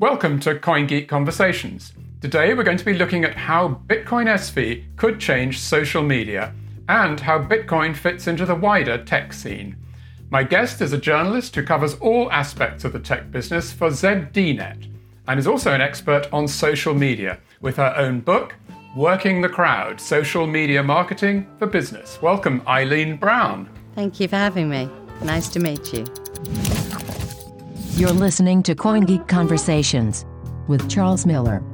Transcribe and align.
Welcome 0.00 0.38
to 0.40 0.54
CoinGeek 0.54 1.08
Conversations. 1.08 1.92
Today 2.20 2.54
we're 2.54 2.62
going 2.62 2.78
to 2.78 2.84
be 2.84 2.94
looking 2.94 3.24
at 3.24 3.34
how 3.34 3.80
Bitcoin 3.88 4.26
SV 4.26 4.84
could 4.94 5.18
change 5.18 5.58
social 5.58 6.04
media 6.04 6.54
and 6.88 7.18
how 7.18 7.40
Bitcoin 7.40 7.96
fits 7.96 8.28
into 8.28 8.46
the 8.46 8.54
wider 8.54 9.02
tech 9.04 9.32
scene. 9.32 9.76
My 10.30 10.44
guest 10.44 10.80
is 10.82 10.92
a 10.92 10.98
journalist 10.98 11.56
who 11.56 11.64
covers 11.64 11.96
all 11.96 12.30
aspects 12.30 12.84
of 12.84 12.92
the 12.92 13.00
tech 13.00 13.32
business 13.32 13.72
for 13.72 13.88
ZDNet 13.88 14.88
and 15.26 15.40
is 15.40 15.48
also 15.48 15.72
an 15.72 15.80
expert 15.80 16.28
on 16.32 16.46
social 16.46 16.94
media 16.94 17.40
with 17.60 17.74
her 17.78 17.92
own 17.96 18.20
book, 18.20 18.54
Working 18.94 19.40
the 19.42 19.48
Crowd 19.48 20.00
Social 20.00 20.46
Media 20.46 20.80
Marketing 20.80 21.44
for 21.58 21.66
Business. 21.66 22.22
Welcome, 22.22 22.62
Eileen 22.68 23.16
Brown. 23.16 23.68
Thank 23.96 24.20
you 24.20 24.28
for 24.28 24.36
having 24.36 24.70
me. 24.70 24.88
Nice 25.24 25.48
to 25.48 25.58
meet 25.58 25.92
you. 25.92 26.04
You're 27.98 28.12
listening 28.12 28.62
to 28.62 28.76
CoinGeek 28.76 29.26
Conversations 29.26 30.24
with 30.68 30.88
Charles 30.88 31.26
Miller. 31.26 31.64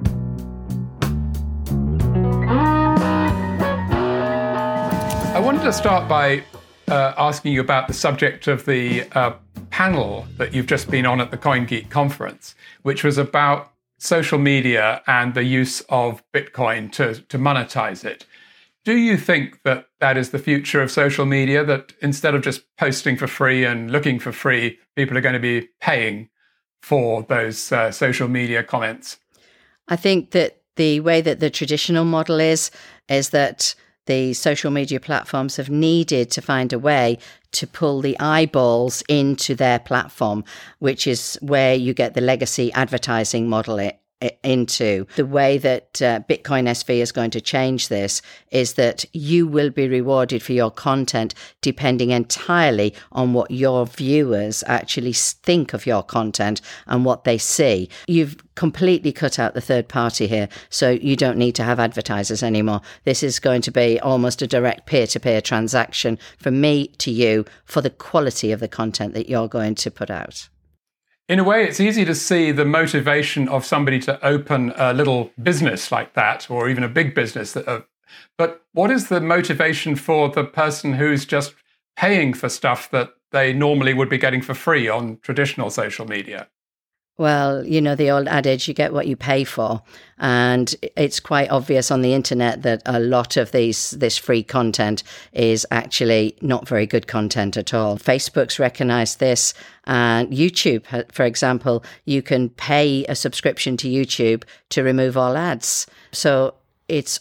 I 5.35 5.39
wanted 5.39 5.65
to 5.65 5.73
start 5.75 6.09
by 6.09 6.43
uh, 6.89 7.13
asking 7.19 7.53
you 7.53 7.61
about 7.61 7.89
the 7.89 7.93
subject 7.93 8.49
of 8.49 8.65
the 8.65 9.03
uh, 9.13 9.35
panel 9.69 10.27
that 10.39 10.55
you've 10.55 10.67
just 10.67 10.91
been 10.91 11.05
on 11.05 11.21
at 11.21 11.31
the 11.31 11.37
CoinGeek 11.37 11.91
conference, 11.91 12.55
which 12.81 13.05
was 13.05 13.19
about 13.19 13.75
social 13.99 14.39
media 14.39 15.03
and 15.07 15.35
the 15.35 15.45
use 15.45 15.83
of 15.91 16.23
Bitcoin 16.33 16.91
to, 16.93 17.21
to 17.21 17.39
monetize 17.39 18.03
it. 18.03 18.25
Do 18.85 18.97
you 18.99 19.17
think 19.17 19.63
that 19.63 19.87
that 20.01 20.19
is 20.19 20.31
the 20.31 20.39
future 20.39 20.83
of 20.83 20.91
social 20.91 21.25
media? 21.25 21.65
That 21.65 21.95
instead 22.03 22.35
of 22.35 22.43
just 22.43 22.65
posting 22.77 23.17
for 23.17 23.27
free 23.27 23.65
and 23.65 23.91
looking 23.91 24.19
for 24.19 24.31
free, 24.31 24.79
people 24.95 25.17
are 25.17 25.23
going 25.23 25.35
to 25.35 25.41
be 25.41 25.69
paying 25.81 26.29
for 26.83 27.23
those 27.23 27.73
uh, 27.73 27.91
social 27.91 28.29
media 28.29 28.63
comments? 28.63 29.19
I 29.89 29.97
think 29.97 30.33
that 30.33 30.61
the 30.77 31.01
way 31.01 31.23
that 31.23 31.41
the 31.41 31.51
traditional 31.51 32.05
model 32.05 32.41
is, 32.41 32.71
is 33.09 33.31
that 33.31 33.75
the 34.07 34.35
social 34.35 34.71
media 34.71 35.01
platforms 35.01 35.57
have 35.57 35.71
needed 35.71 36.31
to 36.33 36.43
find 36.43 36.73
a 36.73 36.79
way 36.79 37.19
to 37.53 37.67
pull 37.67 38.03
the 38.03 38.19
eyeballs 38.21 39.03
into 39.09 39.55
their 39.55 39.79
platform, 39.79 40.45
which 40.79 41.07
is 41.07 41.39
where 41.41 41.75
you 41.75 41.95
get 41.95 42.13
the 42.13 42.21
legacy 42.21 42.71
advertising 42.73 43.49
model 43.49 43.79
into. 44.43 45.07
The 45.17 45.27
way 45.27 45.59
that 45.59 46.03
uh, 46.03 46.21
Bitcoin 46.29 46.69
SV 46.69 47.01
is 47.01 47.13
going 47.13 47.31
to 47.33 47.41
change 47.41 47.89
this 47.89 48.23
is 48.51 48.75
that 48.75 49.05
you 49.13 49.47
will 49.47 49.71
be 49.71 49.89
rewarded 49.89 50.43
for 50.43 50.53
your 50.53 50.71
content 50.71 51.35
depending 51.61 52.11
entirely 52.11 52.95
on 53.13 53.33
what 53.33 53.51
your 53.51 53.87
viewers 53.87 54.63
actually 54.67 55.13
think 55.13 55.75
of 55.75 55.87
your 55.87 56.03
content 56.03 56.61
and 56.87 57.05
what 57.05 57.25
they 57.25 57.39
see. 57.39 57.89
You've 58.07 58.37
completely 58.55 59.13
cut 59.13 59.39
out 59.39 59.55
the 59.55 59.61
third 59.61 59.89
party 59.89 60.27
here, 60.27 60.49
so 60.71 60.91
you 60.91 61.17
don't 61.17 61.39
need 61.39 61.55
to 61.57 61.65
have 61.65 61.81
advertisers 61.81 62.43
anymore. 62.43 62.81
This 63.05 63.23
is 63.23 63.41
going 63.41 63.63
to 63.63 63.71
be 63.71 63.99
almost 64.01 64.43
a 64.43 64.47
direct 64.47 64.87
peer 64.87 65.07
to 65.09 65.21
peer 65.21 65.41
transaction 65.41 66.19
from 66.39 66.61
me 66.61 66.89
to 66.99 67.11
you 67.11 67.45
for 67.65 67.81
the 67.81 67.91
quality 67.91 68.53
of 68.53 68.61
the 68.61 68.69
content 68.69 69.15
that 69.15 69.29
you're 69.29 69.49
going 69.49 69.75
to 69.77 69.91
put 69.91 70.11
out 70.11 70.49
in 71.29 71.39
a 71.39 71.45
way, 71.45 71.65
it's 71.65 71.81
easy 71.81 72.05
to 72.05 72.15
see 72.15 72.53
the 72.53 72.65
motivation 72.65 73.49
of 73.49 73.65
somebody 73.65 73.99
to 74.01 74.25
open 74.25 74.73
a 74.77 74.93
little 74.93 75.31
business 75.43 75.91
like 75.91 76.15
that, 76.15 76.51
or 76.51 76.69
even 76.69 76.85
a 76.85 76.89
big 76.89 77.15
business. 77.15 77.53
That, 77.53 77.67
uh, 77.67 77.81
but 78.37 78.63
what 78.73 78.91
is 78.91 79.09
the 79.09 79.21
motivation 79.21 79.97
for 79.97 80.29
the 80.29 80.45
person 80.45 80.93
who's 80.95 81.25
just 81.25 81.55
paying 81.97 82.35
for 82.35 82.49
stuff 82.49 82.91
that 82.91 83.15
they 83.33 83.53
normally 83.53 83.95
would 83.95 84.09
be 84.09 84.19
getting 84.19 84.43
for 84.43 84.55
free 84.55 84.89
on 84.89 85.19
traditional 85.23 85.71
social 85.71 86.07
media? 86.07 86.49
Well, 87.17 87.65
you 87.65 87.81
know, 87.81 87.95
the 87.95 88.11
old 88.11 88.27
adage, 88.27 88.67
you 88.67 88.75
get 88.75 88.93
what 88.93 89.07
you 89.07 89.15
pay 89.15 89.45
for. 89.45 89.83
And 90.19 90.75
it's 90.97 91.21
quite 91.21 91.49
obvious 91.49 91.93
on 91.93 92.03
the 92.03 92.13
internet 92.13 92.63
that 92.63 92.83
a 92.87 92.99
lot 92.99 93.37
of 93.37 93.53
these, 93.53 93.93
this 93.93 94.19
free 94.19 94.43
content 94.43 95.05
is 95.33 95.65
actually 95.71 96.37
not 96.41 96.67
very 96.67 96.87
good 96.87 97.07
content 97.07 97.57
at 97.57 97.73
all. 97.73 97.99
Facebook's 97.99 98.59
recognized 98.59 99.21
this 99.21 99.55
and 99.85 100.31
YouTube, 100.31 101.13
for 101.13 101.25
example, 101.25 101.85
you 102.05 102.21
can 102.21 102.49
pay 102.49 103.05
a 103.05 103.15
subscription 103.15 103.77
to 103.77 103.89
YouTube 103.89 104.43
to 104.71 104.83
remove 104.83 105.17
all 105.17 105.37
ads. 105.37 105.87
So 106.11 106.55
it's 106.89 107.21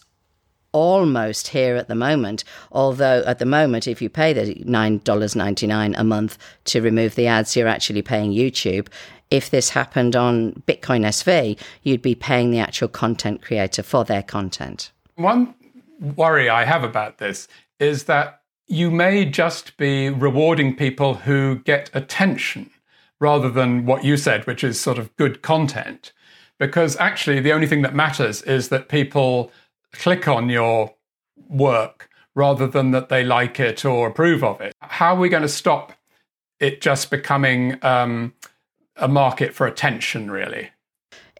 almost 0.72 1.50
here 1.50 1.76
at 1.76 1.88
the 1.88 1.96
moment. 1.96 2.44
Although 2.72 3.24
at 3.28 3.38
the 3.38 3.46
moment, 3.46 3.88
if 3.88 4.02
you 4.02 4.10
pay 4.10 4.34
the 4.34 4.56
$9.99 4.56 5.94
a 5.96 6.04
month 6.04 6.38
to 6.66 6.82
remove 6.82 7.14
the 7.14 7.28
ads, 7.28 7.56
you're 7.56 7.68
actually 7.68 8.02
paying 8.02 8.32
YouTube 8.32 8.88
if 9.34 9.50
this 9.50 9.72
happened 9.72 10.16
on 10.16 10.54
Bitcoin 10.68 11.04
SV, 11.08 11.60
you'd 11.82 12.04
be 12.04 12.14
paying 12.14 12.52
the 12.52 12.60
actual 12.60 12.88
content 12.88 13.42
creator 13.42 13.82
for 13.82 14.06
their 14.06 14.22
content. 14.22 14.92
One 15.16 15.56
worry 16.16 16.50
I 16.50 16.66
have 16.66 16.84
about 16.84 17.18
this 17.18 17.48
is 17.80 18.04
that 18.04 18.42
you 18.68 18.92
may 18.92 19.26
just 19.26 19.76
be 19.78 20.12
rewarding 20.12 20.76
people 20.76 21.16
who 21.16 21.56
get 21.66 21.90
attention 21.96 22.70
rather 23.20 23.50
than 23.50 23.88
what 23.88 24.04
you 24.04 24.18
said, 24.18 24.46
which 24.46 24.64
is 24.64 24.80
sort 24.80 25.00
of 25.00 25.16
good 25.16 25.42
content. 25.42 26.14
Because 26.60 26.96
actually, 26.98 27.40
the 27.40 27.54
only 27.54 27.66
thing 27.66 27.82
that 27.82 27.96
matters 27.96 28.44
is 28.44 28.70
that 28.70 28.88
people 28.88 29.52
click 29.94 30.28
on 30.28 30.48
your 30.50 30.94
work 31.50 32.08
rather 32.36 32.68
than 32.68 32.92
that 32.92 33.10
they 33.10 33.24
like 33.24 33.60
it 33.60 33.84
or 33.84 34.10
approve 34.10 34.44
of 34.44 34.62
it. 34.62 34.76
How 34.80 35.16
are 35.16 35.20
we 35.20 35.30
going 35.30 35.42
to 35.42 35.50
stop 35.50 35.94
it 36.60 36.82
just 36.82 37.10
becoming 37.10 37.78
um, 37.84 38.34
a 38.98 39.08
market 39.08 39.54
for 39.54 39.68
attention, 39.68 40.30
really? 40.30 40.70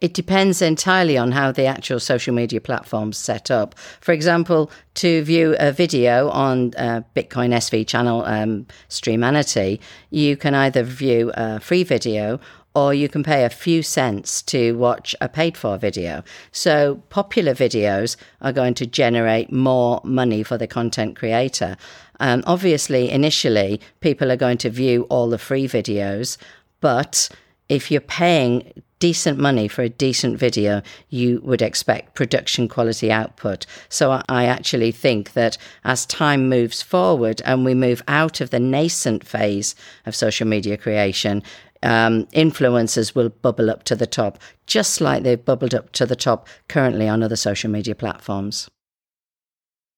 It 0.02 0.12
depends 0.12 0.60
entirely 0.60 1.16
on 1.16 1.32
how 1.32 1.52
the 1.52 1.66
actual 1.66 2.00
social 2.00 2.34
media 2.34 2.60
platforms 2.60 3.16
set 3.16 3.50
up. 3.50 3.74
For 4.00 4.12
example, 4.12 4.70
to 4.94 5.22
view 5.22 5.56
a 5.58 5.72
video 5.72 6.28
on 6.30 6.74
uh, 6.76 7.02
Bitcoin 7.14 7.54
SV 7.54 7.86
channel 7.86 8.24
um, 8.24 8.66
Streamanity, 8.88 9.78
you 10.10 10.36
can 10.36 10.54
either 10.54 10.82
view 10.82 11.32
a 11.34 11.60
free 11.60 11.84
video 11.84 12.40
or 12.74 12.92
you 12.92 13.08
can 13.08 13.22
pay 13.22 13.44
a 13.44 13.50
few 13.50 13.82
cents 13.82 14.42
to 14.42 14.76
watch 14.76 15.14
a 15.20 15.28
paid 15.28 15.56
for 15.56 15.78
video. 15.78 16.24
So, 16.50 16.96
popular 17.08 17.54
videos 17.54 18.16
are 18.40 18.52
going 18.52 18.74
to 18.74 18.86
generate 18.86 19.52
more 19.52 20.00
money 20.02 20.42
for 20.42 20.58
the 20.58 20.66
content 20.66 21.16
creator. 21.16 21.76
Um, 22.18 22.42
obviously, 22.46 23.10
initially, 23.10 23.80
people 24.00 24.32
are 24.32 24.36
going 24.36 24.58
to 24.58 24.70
view 24.70 25.04
all 25.04 25.30
the 25.30 25.38
free 25.38 25.68
videos, 25.68 26.36
but 26.80 27.28
if 27.68 27.90
you're 27.90 28.00
paying 28.00 28.82
decent 28.98 29.38
money 29.38 29.68
for 29.68 29.82
a 29.82 29.88
decent 29.88 30.38
video, 30.38 30.80
you 31.10 31.40
would 31.44 31.60
expect 31.60 32.14
production 32.14 32.68
quality 32.68 33.12
output. 33.12 33.66
So 33.88 34.22
I 34.28 34.44
actually 34.46 34.92
think 34.92 35.32
that 35.34 35.58
as 35.84 36.06
time 36.06 36.48
moves 36.48 36.80
forward 36.80 37.42
and 37.44 37.64
we 37.64 37.74
move 37.74 38.02
out 38.08 38.40
of 38.40 38.50
the 38.50 38.60
nascent 38.60 39.26
phase 39.26 39.74
of 40.06 40.14
social 40.14 40.46
media 40.46 40.76
creation, 40.76 41.42
um, 41.82 42.24
influencers 42.28 43.14
will 43.14 43.28
bubble 43.28 43.68
up 43.68 43.84
to 43.84 43.94
the 43.94 44.06
top, 44.06 44.38
just 44.66 45.02
like 45.02 45.22
they've 45.22 45.44
bubbled 45.44 45.74
up 45.74 45.92
to 45.92 46.06
the 46.06 46.16
top 46.16 46.48
currently 46.68 47.08
on 47.08 47.22
other 47.22 47.36
social 47.36 47.70
media 47.70 47.94
platforms. 47.94 48.70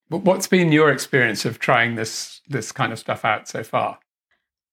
What's 0.08 0.48
been 0.48 0.72
your 0.72 0.90
experience 0.90 1.44
of 1.44 1.58
trying 1.58 1.96
this 1.96 2.40
this 2.48 2.70
kind 2.70 2.92
of 2.92 2.98
stuff 2.98 3.24
out 3.24 3.48
so 3.48 3.62
far? 3.62 3.98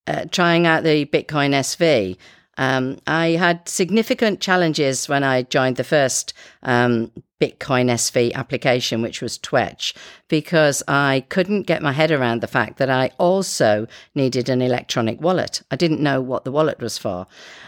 Uh, 0.06 0.26
trying 0.32 0.68
out 0.68 0.84
the 0.84 1.06
Bitcoin 1.06 1.52
SV. 1.54 2.18
Um, 2.58 3.00
I 3.08 3.30
had 3.32 3.68
significant 3.68 4.40
challenges 4.40 5.10
when 5.10 5.24
I 5.24 5.42
joined 5.44 5.78
the 5.78 5.84
first 5.84 6.34
um, 6.62 7.12
Bitcoin 7.42 7.92
SV 7.92 8.32
application, 8.34 9.02
which 9.02 9.22
was 9.22 9.38
Twetch, 9.38 9.94
because 10.30 10.82
I 10.88 11.26
couldn't 11.30 11.64
get 11.64 11.82
my 11.82 11.92
head 11.92 12.12
around 12.12 12.42
the 12.42 12.48
fact 12.48 12.78
that 12.78 12.90
I 12.90 13.12
also 13.18 13.88
needed 14.16 14.48
an 14.48 14.62
electronic 14.62 15.20
wallet. 15.20 15.62
I 15.70 15.76
didn't 15.76 16.00
know 16.00 16.22
what 16.22 16.46
the 16.46 16.52
wallet 16.52 16.80
was 16.80 16.98
for. 16.98 17.28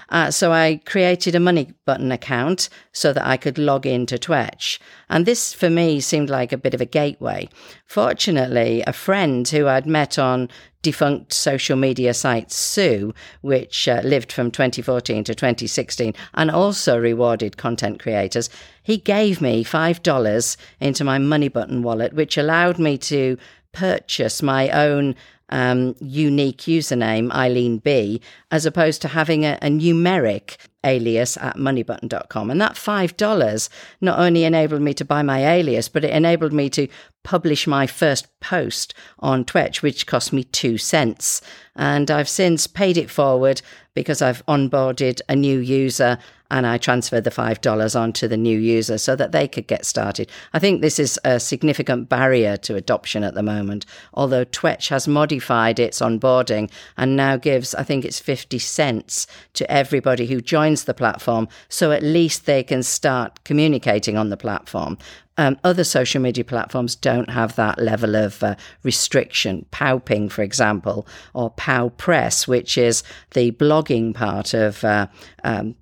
Uh, 0.09 0.31
so 0.31 0.53
I 0.53 0.81
created 0.85 1.35
a 1.35 1.40
money 1.40 1.73
button 1.85 2.12
account 2.12 2.69
so 2.94 3.12
that 3.12 3.26
I 3.26 3.38
could 3.38 3.58
log 3.58 3.85
into 3.85 4.17
Twetch. 4.17 4.79
And 5.09 5.26
this 5.26 5.52
for 5.52 5.70
me 5.70 5.99
seemed 5.99 6.29
like 6.29 6.53
a 6.53 6.58
bit 6.58 6.73
of 6.73 6.81
a 6.81 6.85
gateway. 6.85 7.49
Fortunately, 7.85 8.84
a 8.85 8.93
friend 8.93 9.47
who 9.47 9.67
I'd 9.67 9.88
met 9.88 10.17
on 10.17 10.49
defunct 10.82 11.34
social 11.34 11.76
media 11.76 12.14
site 12.14 12.50
Tsu, 12.50 13.14
which 13.42 13.88
uh, 13.88 14.02
lived 14.04 14.32
from 14.32 14.52
2014 14.52 15.24
to 15.24 15.34
2016 15.34 16.14
and 16.36 16.52
also 16.52 16.98
rewarded 16.98 17.58
content 17.58 18.00
creators, 18.00 18.50
he 18.84 18.98
gave 18.98 19.42
me 19.42 19.64
$5 19.64 20.58
into 20.80 21.04
my 21.04 21.18
Money 21.18 21.48
Button 21.48 21.82
wallet, 21.82 22.14
which 22.14 22.38
allowed 22.38 22.78
me 22.78 22.98
to 23.00 23.38
purchase 23.72 24.42
my 24.42 24.70
own 24.70 25.16
um, 25.50 25.96
unique 26.00 26.62
username, 26.62 27.32
Eileen 27.32 27.78
B, 27.80 28.22
as 28.52 28.66
opposed 28.66 29.02
to 29.02 29.10
having 29.10 29.46
a, 29.46 29.58
a 29.62 29.68
numeric 29.68 30.58
alias 30.84 31.38
at 31.38 31.58
moneybutton.com. 31.58 32.50
And 32.50 32.62
that 32.62 32.74
$5 32.74 33.70
not 34.02 34.20
only 34.20 34.44
enabled 34.44 34.82
me 34.82 34.94
to 34.96 35.06
buy 35.06 35.22
my 35.22 35.46
alias, 35.56 35.90
but 35.90 36.04
it 36.04 36.12
enabled 36.12 36.54
me 36.54 36.70
to 36.72 36.88
publish 37.26 37.68
my 37.68 37.88
first 37.88 38.28
post 38.40 38.94
on 39.20 39.44
Twetch, 39.44 39.82
which 39.82 40.08
cost 40.08 40.32
me 40.32 40.46
two 40.46 40.78
cents. 40.78 41.42
And 41.76 42.10
I've 42.10 42.30
since 42.30 42.68
paid 42.68 42.96
it 42.96 43.10
forward 43.10 43.62
because 43.94 44.22
I've 44.22 44.46
onboarded 44.46 45.20
a 45.28 45.36
new 45.36 45.60
user 45.60 46.20
and 46.52 46.68
I 46.68 46.78
transferred 46.78 47.24
the 47.24 47.32
$5 47.32 48.00
onto 48.00 48.28
the 48.28 48.38
new 48.38 48.58
user 48.58 49.00
so 49.00 49.16
that 49.16 49.32
they 49.32 49.48
could 49.48 49.66
get 49.66 49.86
started. 49.86 50.30
I 50.54 50.60
think 50.60 50.82
this 50.82 51.00
is 51.00 51.20
a 51.26 51.40
significant 51.40 52.08
barrier 52.08 52.56
to 52.58 52.76
adoption 52.76 53.24
at 53.24 53.34
the 53.34 53.42
moment, 53.42 53.86
although 54.14 54.46
Twetch 54.46 54.90
has 54.90 55.08
modified 55.08 55.80
its 55.80 56.02
onboarding 56.02 56.70
and 56.98 57.16
now 57.16 57.38
gives, 57.38 57.74
I 57.74 57.84
think 57.84 58.06
it's 58.06 58.20
50 58.20 58.60
cents 58.60 59.26
to 59.54 59.70
everybody 59.72 60.28
who 60.28 60.40
joins 60.40 60.84
the 60.84 60.94
platform. 60.94 61.48
So 61.68 61.92
at 61.92 62.04
least 62.04 62.46
they 62.46 62.62
can 62.62 62.84
start 62.84 63.44
communicating 63.44 64.16
on 64.16 64.30
the 64.30 64.38
platform. 64.38 65.00
Um, 65.37 65.59
other 65.64 65.84
social 65.84 66.22
media 66.22 66.46
platforms 66.46 66.96
don't 66.96 67.29
have 67.29 67.55
that 67.58 67.78
level 67.78 68.16
of 68.16 68.41
uh, 68.41 68.55
restriction. 68.84 69.66
Powping, 69.72 70.32
for 70.32 70.43
example, 70.43 71.08
or 71.34 71.49
Pow 71.52 71.90
Press, 71.90 72.47
which 72.47 72.78
is 72.78 73.03
the 73.32 73.52
blogging 73.52 74.14
part 74.14 74.53
of 74.53 74.84
uh, 74.84 75.08
um, 75.43 75.76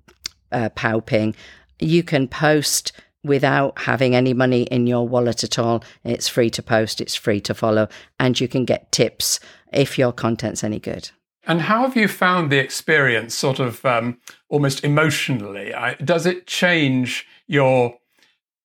uh, 0.50 0.70
Powping, 0.70 1.34
you 1.78 2.02
can 2.02 2.26
post 2.26 2.92
without 3.22 3.78
having 3.78 4.14
any 4.14 4.34
money 4.34 4.62
in 4.64 4.86
your 4.86 5.08
wallet 5.08 5.42
at 5.44 5.58
all. 5.58 5.82
It's 6.04 6.28
free 6.28 6.50
to 6.50 6.62
post, 6.62 7.00
it's 7.00 7.14
free 7.14 7.40
to 7.42 7.54
follow, 7.54 7.88
and 8.20 8.38
you 8.38 8.48
can 8.48 8.64
get 8.64 8.92
tips 8.92 9.40
if 9.72 9.98
your 9.98 10.12
content's 10.12 10.62
any 10.62 10.78
good. 10.78 11.10
And 11.46 11.62
how 11.62 11.82
have 11.82 11.96
you 11.96 12.08
found 12.08 12.50
the 12.50 12.58
experience, 12.58 13.34
sort 13.34 13.58
of 13.58 13.84
um, 13.84 14.18
almost 14.48 14.84
emotionally? 14.84 15.74
I, 15.74 15.94
does 15.94 16.26
it 16.26 16.46
change 16.46 17.26
your 17.46 17.98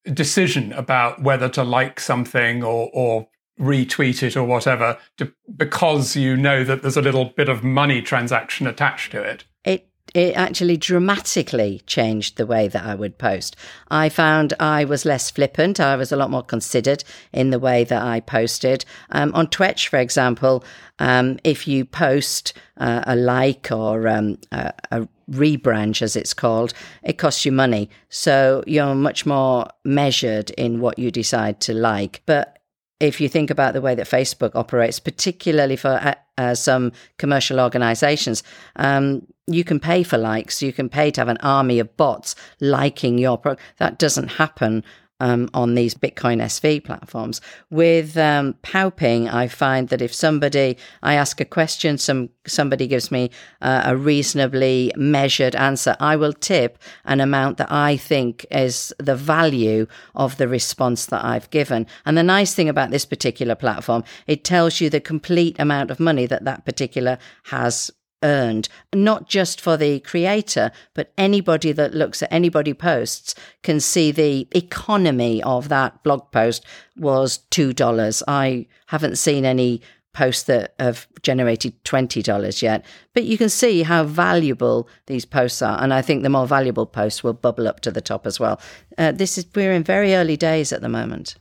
decision 0.06 0.74
about 0.74 1.22
whether 1.22 1.50
to 1.50 1.64
like 1.64 2.00
something 2.00 2.64
or, 2.64 2.90
or 2.94 3.28
retweet 3.60 4.24
it 4.24 4.38
or 4.38 4.44
whatever 4.44 4.98
to, 5.18 5.32
because 5.56 6.16
you 6.16 6.38
know 6.38 6.64
that 6.64 6.82
there's 6.82 6.98
a 6.98 7.02
little 7.02 7.26
bit 7.26 7.50
of 7.50 7.64
money 7.64 8.02
transaction 8.02 8.66
attached 8.68 9.12
to 9.12 9.22
it? 9.22 9.44
It 9.64 9.90
it 10.16 10.36
actually 10.36 10.78
dramatically 10.78 11.82
changed 11.86 12.38
the 12.38 12.48
way 12.48 12.68
that 12.68 12.84
I 12.84 12.96
would 12.96 13.20
post. 13.20 13.56
I 13.92 14.10
found 14.10 14.54
I 14.60 14.84
was 14.86 15.06
less 15.06 15.30
flippant. 15.30 15.80
I 15.80 15.96
was 15.96 16.12
a 16.12 16.16
lot 16.16 16.32
more 16.32 16.42
considered 16.42 17.04
in 17.32 17.52
the 17.52 17.60
way 17.60 17.84
that 17.84 18.02
I 18.02 18.20
posted. 18.20 18.86
Um, 19.12 19.32
on 19.36 19.48
Twetch, 19.48 19.88
for 19.88 20.00
example, 20.00 20.64
um, 20.98 21.38
if 21.44 21.68
you 21.68 21.86
post 21.86 22.54
uh, 22.78 23.04
a 23.06 23.16
like 23.16 23.72
or 23.72 24.08
um, 24.08 24.40
a, 24.52 24.74
a 24.92 25.08
rebranch, 25.32 26.02
as 26.02 26.16
it's 26.16 26.34
called, 26.34 26.74
it 27.04 27.18
costs 27.18 27.46
you 27.46 27.52
money. 27.52 27.90
So 28.10 28.64
you're 28.68 28.96
much 28.96 29.26
more 29.26 29.68
measured 29.84 30.50
in 30.52 30.82
what 30.82 31.00
you 31.00 31.12
decide 31.12 31.60
to 31.62 31.74
like. 31.74 32.22
But 32.26 32.60
if 33.00 33.22
you 33.22 33.30
think 33.30 33.50
about 33.50 33.74
the 33.74 33.82
way 33.82 33.96
that 33.96 34.08
Facebook 34.08 34.56
operates, 34.56 35.00
particularly 35.00 35.76
for 35.76 35.90
uh, 35.90 36.16
uh, 36.38 36.56
some 36.56 36.92
commercial 37.18 37.60
organizations, 37.60 38.44
um, 38.76 39.26
you 39.48 39.64
can 39.64 39.80
pay 39.80 40.04
for 40.04 40.18
likes. 40.18 40.62
You 40.62 40.74
can 40.74 40.90
pay 40.90 41.12
to 41.12 41.22
have 41.22 41.30
an 41.30 41.38
army 41.38 41.80
of 41.80 41.96
bots 41.98 42.36
liking 42.60 43.18
your 43.18 43.38
product. 43.38 43.62
That 43.78 43.98
doesn't 44.00 44.34
happen 44.34 44.84
um, 45.20 45.50
on 45.54 45.76
these 45.76 45.96
Bitcoin 45.96 46.42
SV 46.42 46.84
platforms. 46.84 47.42
With 47.70 48.18
um, 48.18 48.56
Powping, 48.64 49.32
I 49.32 49.48
find 49.48 49.90
that 49.90 50.02
if 50.02 50.14
somebody, 50.14 50.78
I 51.04 51.14
ask 51.16 51.40
a 51.42 51.46
question, 51.46 51.98
some 51.98 52.30
somebody 52.48 52.88
gives 52.88 53.12
me 53.12 53.30
uh, 53.62 53.84
a 53.86 53.96
reasonably 53.96 54.92
measured 54.96 55.56
answer, 55.56 55.96
I 56.00 56.16
will 56.16 56.34
tip 56.34 56.78
an 57.06 57.20
amount 57.22 57.58
that 57.58 57.72
I 57.72 57.96
think 57.96 58.46
is 58.52 58.94
the 58.98 59.16
value 59.16 59.88
of 60.16 60.38
the 60.38 60.48
response 60.48 61.06
that 61.08 61.24
I've 61.24 61.50
given. 61.52 61.86
And 62.06 62.18
the 62.18 62.24
nice 62.24 62.54
thing 62.54 62.70
about 62.70 62.92
this 62.92 63.06
particular 63.06 63.56
platform, 63.56 64.04
it 64.28 64.44
tells 64.44 64.82
you 64.82 64.90
the 64.90 65.00
complete 65.00 65.58
amount 65.60 65.92
of 65.92 66.00
money 66.00 66.26
that 66.26 66.46
that 66.46 66.66
particular 66.66 67.18
has 67.46 67.92
earned, 68.24 68.70
not 68.94 69.28
just 69.28 69.62
for 69.62 69.78
the 69.78 70.00
creator, 70.02 70.72
but 70.94 71.14
anybody 71.18 71.72
that 71.72 71.94
looks 71.94 72.22
at 72.22 72.32
anybody 72.32 72.74
posts 72.74 73.36
can 73.64 73.80
see 73.80 74.12
the 74.12 74.48
economy 74.52 75.42
of 75.44 75.70
that 75.70 76.04
blog 76.04 76.32
post 76.32 76.66
was 76.98 77.40
$2. 77.52 78.24
I 78.28 78.68
haven't 78.88 79.18
seen 79.18 79.46
any 79.46 79.82
posts 80.14 80.44
that 80.44 80.74
have 80.80 81.08
generated 81.22 81.82
$20 81.84 82.62
yet, 82.62 82.84
but 83.14 83.24
you 83.24 83.38
can 83.38 83.50
see 83.50 83.84
how 83.84 84.04
valuable 84.04 84.90
these 85.08 85.26
posts 85.26 85.62
are. 85.62 85.82
And 85.82 85.94
I 85.94 86.02
think 86.02 86.24
the 86.24 86.30
more 86.30 86.48
valuable 86.48 86.86
posts 86.86 87.24
will 87.24 87.34
bubble 87.34 87.68
up 87.68 87.80
to 87.82 87.92
the 87.92 88.02
top 88.02 88.26
as 88.26 88.40
well. 88.40 88.60
Uh, 88.98 89.12
this 89.12 89.38
is, 89.38 89.46
we're 89.56 89.72
in 89.72 89.84
very 89.84 90.16
early 90.16 90.36
days 90.36 90.74
at 90.74 90.82
the 90.82 90.90
moment. 90.90 91.36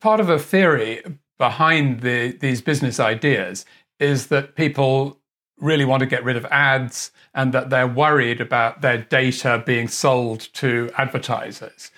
Part 0.00 0.20
of 0.20 0.28
a 0.28 0.38
theory 0.38 1.02
behind 1.38 2.00
the, 2.00 2.32
these 2.40 2.62
business 2.62 3.00
ideas 3.00 3.64
is 3.98 4.28
that 4.28 4.56
people 4.56 5.20
really 5.62 5.84
want 5.86 6.00
to 6.00 6.06
get 6.06 6.22
rid 6.24 6.36
of 6.36 6.44
ads 6.46 7.10
and 7.34 7.54
that 7.54 7.70
they're 7.70 7.86
worried 7.86 8.40
about 8.40 8.82
their 8.82 8.98
data 8.98 9.62
being 9.64 9.88
sold 9.88 10.40
to 10.52 10.90
advertisers. 10.98 11.90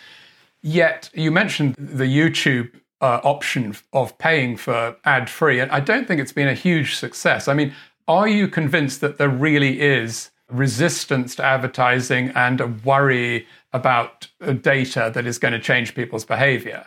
Yet, 0.62 1.10
you 1.12 1.30
mentioned 1.30 1.74
the 1.78 2.04
YouTube 2.04 2.70
uh, 3.00 3.20
option 3.24 3.76
of 3.92 4.16
paying 4.18 4.56
for 4.56 4.96
ad 5.04 5.28
free, 5.28 5.60
and 5.60 5.70
I 5.72 5.80
don't 5.80 6.06
think 6.06 6.20
it's 6.20 6.32
been 6.32 6.48
a 6.48 6.54
huge 6.54 6.94
success. 6.94 7.48
I 7.48 7.54
mean, 7.54 7.74
are 8.06 8.28
you 8.28 8.48
convinced 8.48 9.00
that 9.00 9.18
there 9.18 9.28
really 9.28 9.80
is 9.80 10.30
resistance 10.50 11.34
to 11.36 11.44
advertising 11.44 12.28
and 12.34 12.60
a 12.60 12.66
worry 12.66 13.46
about 13.72 14.28
data 14.62 15.10
that 15.14 15.26
is 15.26 15.38
going 15.38 15.52
to 15.52 15.60
change 15.60 15.94
people's 15.94 16.24
behavior? 16.24 16.86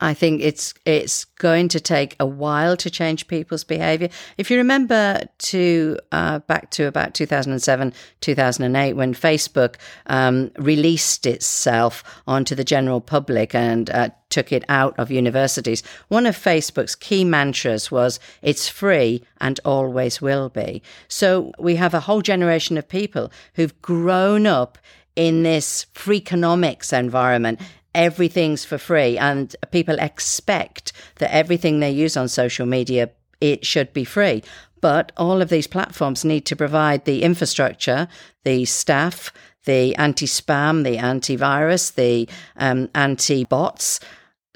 I 0.00 0.12
think 0.12 0.42
it's 0.42 0.74
it's 0.84 1.24
going 1.24 1.68
to 1.68 1.78
take 1.78 2.16
a 2.18 2.26
while 2.26 2.76
to 2.78 2.90
change 2.90 3.28
people's 3.28 3.62
behavior. 3.62 4.08
If 4.36 4.50
you 4.50 4.56
remember 4.56 5.20
to 5.38 5.98
uh, 6.10 6.40
back 6.40 6.70
to 6.72 6.86
about 6.86 7.14
2007, 7.14 7.92
2008, 8.20 8.92
when 8.94 9.14
Facebook 9.14 9.76
um, 10.06 10.50
released 10.58 11.26
itself 11.26 12.02
onto 12.26 12.56
the 12.56 12.64
general 12.64 13.00
public 13.00 13.54
and 13.54 13.88
uh, 13.90 14.08
took 14.30 14.50
it 14.50 14.64
out 14.68 14.98
of 14.98 15.12
universities, 15.12 15.84
one 16.08 16.26
of 16.26 16.36
Facebook's 16.36 16.96
key 16.96 17.24
mantras 17.24 17.92
was 17.92 18.18
"It's 18.42 18.68
free 18.68 19.22
and 19.40 19.60
always 19.64 20.20
will 20.20 20.48
be." 20.48 20.82
So 21.06 21.52
we 21.56 21.76
have 21.76 21.94
a 21.94 22.00
whole 22.00 22.20
generation 22.20 22.76
of 22.76 22.88
people 22.88 23.30
who've 23.54 23.80
grown 23.80 24.44
up 24.44 24.76
in 25.14 25.44
this 25.44 25.86
freakonomics 25.94 26.92
environment 26.92 27.60
everything's 27.94 28.64
for 28.64 28.78
free 28.78 29.16
and 29.18 29.54
people 29.70 29.98
expect 29.98 30.92
that 31.16 31.34
everything 31.34 31.80
they 31.80 31.90
use 31.90 32.16
on 32.16 32.28
social 32.28 32.66
media 32.66 33.10
it 33.40 33.66
should 33.66 33.92
be 33.92 34.04
free. 34.04 34.42
But 34.80 35.12
all 35.16 35.40
of 35.40 35.48
these 35.48 35.66
platforms 35.66 36.24
need 36.24 36.46
to 36.46 36.56
provide 36.56 37.04
the 37.04 37.22
infrastructure 37.22 38.08
the 38.44 38.64
staff 38.64 39.32
the 39.64 39.94
anti-spam 39.96 40.84
the 40.84 40.96
antivirus 40.96 41.94
the 41.94 42.28
um, 42.56 42.88
anti-bots. 42.94 44.00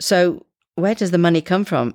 So 0.00 0.44
where 0.74 0.94
does 0.94 1.10
the 1.10 1.18
money 1.18 1.40
come 1.40 1.64
from? 1.64 1.94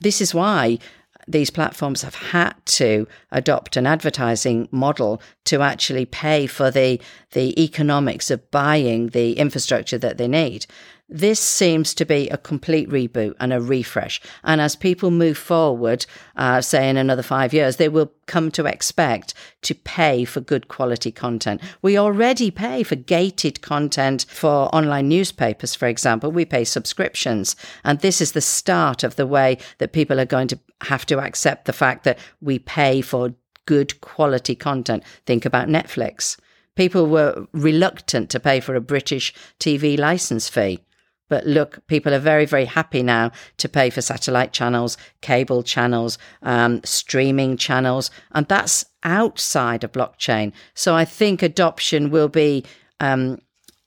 This 0.00 0.20
is 0.20 0.34
why 0.34 0.78
these 1.26 1.50
platforms 1.50 2.02
have 2.02 2.14
had 2.14 2.54
to 2.66 3.06
adopt 3.30 3.76
an 3.76 3.86
advertising 3.86 4.68
model 4.70 5.20
to 5.44 5.62
actually 5.62 6.04
pay 6.04 6.46
for 6.46 6.70
the 6.70 7.00
the 7.32 7.62
economics 7.62 8.30
of 8.30 8.50
buying 8.50 9.08
the 9.08 9.32
infrastructure 9.38 9.98
that 9.98 10.18
they 10.18 10.28
need. 10.28 10.66
This 11.08 11.38
seems 11.38 11.92
to 11.94 12.06
be 12.06 12.30
a 12.30 12.38
complete 12.38 12.88
reboot 12.88 13.34
and 13.38 13.52
a 13.52 13.60
refresh. 13.60 14.22
And 14.42 14.58
as 14.58 14.74
people 14.74 15.10
move 15.10 15.36
forward, 15.36 16.06
uh, 16.34 16.62
say 16.62 16.88
in 16.88 16.96
another 16.96 17.22
five 17.22 17.52
years, 17.52 17.76
they 17.76 17.90
will 17.90 18.10
come 18.26 18.50
to 18.52 18.64
expect 18.64 19.34
to 19.62 19.74
pay 19.74 20.24
for 20.24 20.40
good 20.40 20.68
quality 20.68 21.12
content. 21.12 21.60
We 21.82 21.98
already 21.98 22.50
pay 22.50 22.82
for 22.84 22.96
gated 22.96 23.60
content 23.60 24.24
for 24.30 24.74
online 24.74 25.08
newspapers, 25.08 25.74
for 25.74 25.86
example. 25.86 26.32
We 26.32 26.46
pay 26.46 26.64
subscriptions. 26.64 27.54
And 27.84 28.00
this 28.00 28.22
is 28.22 28.32
the 28.32 28.40
start 28.40 29.04
of 29.04 29.16
the 29.16 29.26
way 29.26 29.58
that 29.78 29.92
people 29.92 30.18
are 30.18 30.24
going 30.24 30.48
to 30.48 30.58
have 30.84 31.04
to 31.06 31.20
accept 31.20 31.66
the 31.66 31.74
fact 31.74 32.04
that 32.04 32.18
we 32.40 32.58
pay 32.58 33.02
for 33.02 33.34
good 33.66 34.00
quality 34.00 34.54
content. 34.54 35.04
Think 35.26 35.44
about 35.44 35.68
Netflix. 35.68 36.38
People 36.76 37.06
were 37.06 37.46
reluctant 37.52 38.30
to 38.30 38.40
pay 38.40 38.58
for 38.58 38.74
a 38.74 38.80
British 38.80 39.34
TV 39.60 39.98
license 39.98 40.48
fee. 40.48 40.80
But 41.28 41.46
look, 41.46 41.86
people 41.86 42.12
are 42.12 42.18
very, 42.18 42.44
very 42.44 42.66
happy 42.66 43.02
now 43.02 43.32
to 43.58 43.68
pay 43.68 43.90
for 43.90 44.02
satellite 44.02 44.52
channels, 44.52 44.96
cable 45.22 45.62
channels, 45.62 46.18
um, 46.42 46.82
streaming 46.84 47.56
channels, 47.56 48.10
and 48.32 48.46
that's 48.46 48.84
outside 49.02 49.84
of 49.84 49.92
blockchain. 49.92 50.52
So 50.74 50.94
I 50.94 51.04
think 51.04 51.42
adoption 51.42 52.10
will 52.10 52.28
be 52.28 52.64
um, 53.00 53.38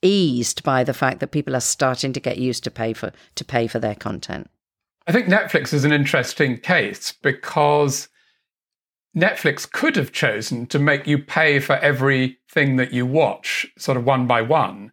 eased 0.02 0.64
by 0.64 0.84
the 0.84 0.94
fact 0.94 1.20
that 1.20 1.32
people 1.32 1.56
are 1.56 1.62
starting 1.62 2.14
to 2.14 2.20
get 2.20 2.38
used 2.38 2.64
to 2.64 2.72
pay 2.72 2.94
for 2.94 3.12
to 3.36 3.46
pay 3.46 3.68
for 3.68 3.80
their 3.80 3.96
content. 3.96 4.50
I 5.06 5.12
think 5.12 5.28
Netflix 5.28 5.74
is 5.74 5.86
an 5.86 5.94
interesting 5.94 6.58
case 6.58 7.14
because 7.22 8.10
Netflix 9.16 9.72
could 9.72 9.96
have 9.96 10.12
chosen 10.12 10.68
to 10.68 10.80
make 10.80 11.08
you 11.08 11.18
pay 11.18 11.60
for 11.60 11.78
everything 11.78 12.76
that 12.76 12.92
you 12.92 13.06
watch, 13.06 13.66
sort 13.78 13.98
of 13.98 14.06
one 14.06 14.28
by 14.28 14.42
one 14.42 14.92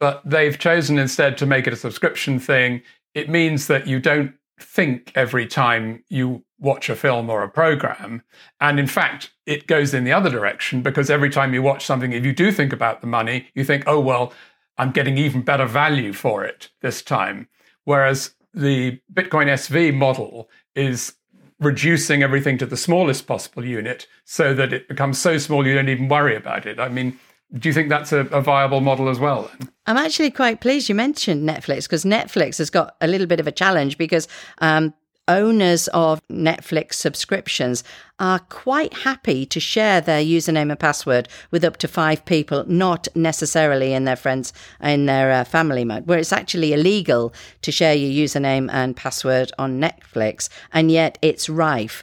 but 0.00 0.22
they've 0.24 0.58
chosen 0.58 0.98
instead 0.98 1.38
to 1.38 1.46
make 1.46 1.66
it 1.66 1.72
a 1.72 1.76
subscription 1.76 2.38
thing. 2.38 2.82
It 3.14 3.28
means 3.28 3.66
that 3.68 3.86
you 3.86 4.00
don't 4.00 4.34
think 4.60 5.12
every 5.14 5.46
time 5.46 6.02
you 6.08 6.44
watch 6.58 6.88
a 6.88 6.96
film 6.96 7.28
or 7.28 7.42
a 7.42 7.48
program. 7.48 8.22
And 8.60 8.78
in 8.78 8.86
fact, 8.86 9.30
it 9.46 9.66
goes 9.66 9.92
in 9.92 10.04
the 10.04 10.12
other 10.12 10.30
direction 10.30 10.82
because 10.82 11.10
every 11.10 11.30
time 11.30 11.52
you 11.52 11.62
watch 11.62 11.84
something, 11.84 12.12
if 12.12 12.24
you 12.24 12.32
do 12.32 12.50
think 12.52 12.72
about 12.72 13.00
the 13.00 13.06
money, 13.06 13.48
you 13.54 13.64
think, 13.64 13.84
oh, 13.86 14.00
well, 14.00 14.32
I'm 14.78 14.90
getting 14.90 15.18
even 15.18 15.42
better 15.42 15.66
value 15.66 16.12
for 16.12 16.44
it 16.44 16.70
this 16.80 17.02
time. 17.02 17.48
Whereas 17.84 18.34
the 18.52 19.00
Bitcoin 19.12 19.46
SV 19.46 19.94
model 19.94 20.48
is 20.74 21.14
reducing 21.60 22.22
everything 22.22 22.58
to 22.58 22.66
the 22.66 22.76
smallest 22.76 23.26
possible 23.26 23.64
unit 23.64 24.06
so 24.24 24.54
that 24.54 24.72
it 24.72 24.88
becomes 24.88 25.18
so 25.18 25.38
small 25.38 25.66
you 25.66 25.74
don't 25.74 25.88
even 25.88 26.08
worry 26.08 26.36
about 26.36 26.66
it. 26.66 26.80
I 26.80 26.88
mean, 26.88 27.18
do 27.58 27.68
you 27.68 27.72
think 27.72 27.88
that's 27.88 28.12
a, 28.12 28.20
a 28.26 28.40
viable 28.40 28.80
model 28.80 29.08
as 29.08 29.18
well? 29.18 29.50
I'm 29.86 29.96
actually 29.96 30.30
quite 30.30 30.60
pleased 30.60 30.88
you 30.88 30.94
mentioned 30.94 31.48
Netflix 31.48 31.84
because 31.84 32.04
Netflix 32.04 32.58
has 32.58 32.70
got 32.70 32.96
a 33.00 33.06
little 33.06 33.26
bit 33.26 33.40
of 33.40 33.46
a 33.46 33.52
challenge 33.52 33.96
because 33.96 34.26
um, 34.58 34.92
owners 35.28 35.88
of 35.88 36.20
Netflix 36.28 36.94
subscriptions 36.94 37.84
are 38.18 38.40
quite 38.40 38.92
happy 38.92 39.46
to 39.46 39.60
share 39.60 40.00
their 40.00 40.22
username 40.22 40.70
and 40.70 40.78
password 40.78 41.28
with 41.50 41.64
up 41.64 41.76
to 41.78 41.88
five 41.88 42.24
people, 42.24 42.64
not 42.66 43.06
necessarily 43.14 43.92
in 43.92 44.04
their 44.04 44.16
friends 44.16 44.52
in 44.82 45.06
their 45.06 45.30
uh, 45.30 45.44
family 45.44 45.84
mode, 45.84 46.06
where 46.06 46.18
it's 46.18 46.32
actually 46.32 46.72
illegal 46.72 47.32
to 47.62 47.70
share 47.70 47.94
your 47.94 48.26
username 48.26 48.68
and 48.72 48.96
password 48.96 49.52
on 49.58 49.80
Netflix, 49.80 50.48
and 50.72 50.90
yet 50.90 51.18
it's 51.22 51.48
rife. 51.48 52.02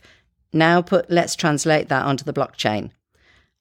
Now, 0.53 0.81
put 0.81 1.09
let's 1.09 1.35
translate 1.35 1.89
that 1.89 2.05
onto 2.05 2.25
the 2.25 2.33
blockchain 2.33 2.91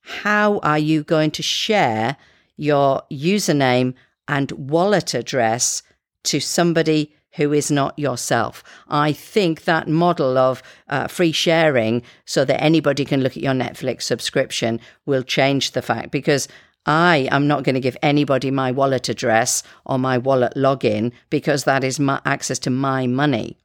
how 0.03 0.59
are 0.59 0.79
you 0.79 1.03
going 1.03 1.31
to 1.33 1.43
share 1.43 2.17
your 2.57 3.03
username 3.11 3.95
and 4.29 4.53
wallet 4.53 5.15
address 5.15 5.83
to 6.25 6.41
somebody 6.41 7.15
who 7.35 7.53
is 7.53 7.71
not 7.71 7.99
yourself. 7.99 8.63
I 8.89 9.13
think 9.13 9.65
that 9.65 9.89
model 9.89 10.37
of 10.37 10.63
uh, 10.89 11.07
free 11.07 11.33
sharing 11.33 12.03
so 12.25 12.45
that 12.45 12.63
anybody 12.63 13.05
can 13.05 13.23
look 13.23 13.37
at 13.37 13.43
your 13.43 13.55
Netflix 13.55 14.03
subscription 14.03 14.81
will 15.07 15.23
change 15.23 15.73
the 15.73 15.83
fact 15.83 16.11
because 16.11 16.49
I 16.87 17.29
am 17.31 17.47
not 17.47 17.63
going 17.63 17.75
to 17.75 17.81
give 17.81 17.97
anybody 18.03 18.51
my 18.51 18.73
wallet 18.73 19.09
address 19.09 19.63
or 19.85 19.99
my 19.99 20.19
wallet 20.19 20.55
login 20.57 21.13
because 21.29 21.65
that 21.65 21.85
is 21.85 22.01
my 22.01 22.21
access 22.25 22.59
to 22.61 22.71
my 22.71 23.07
money. 23.07 23.59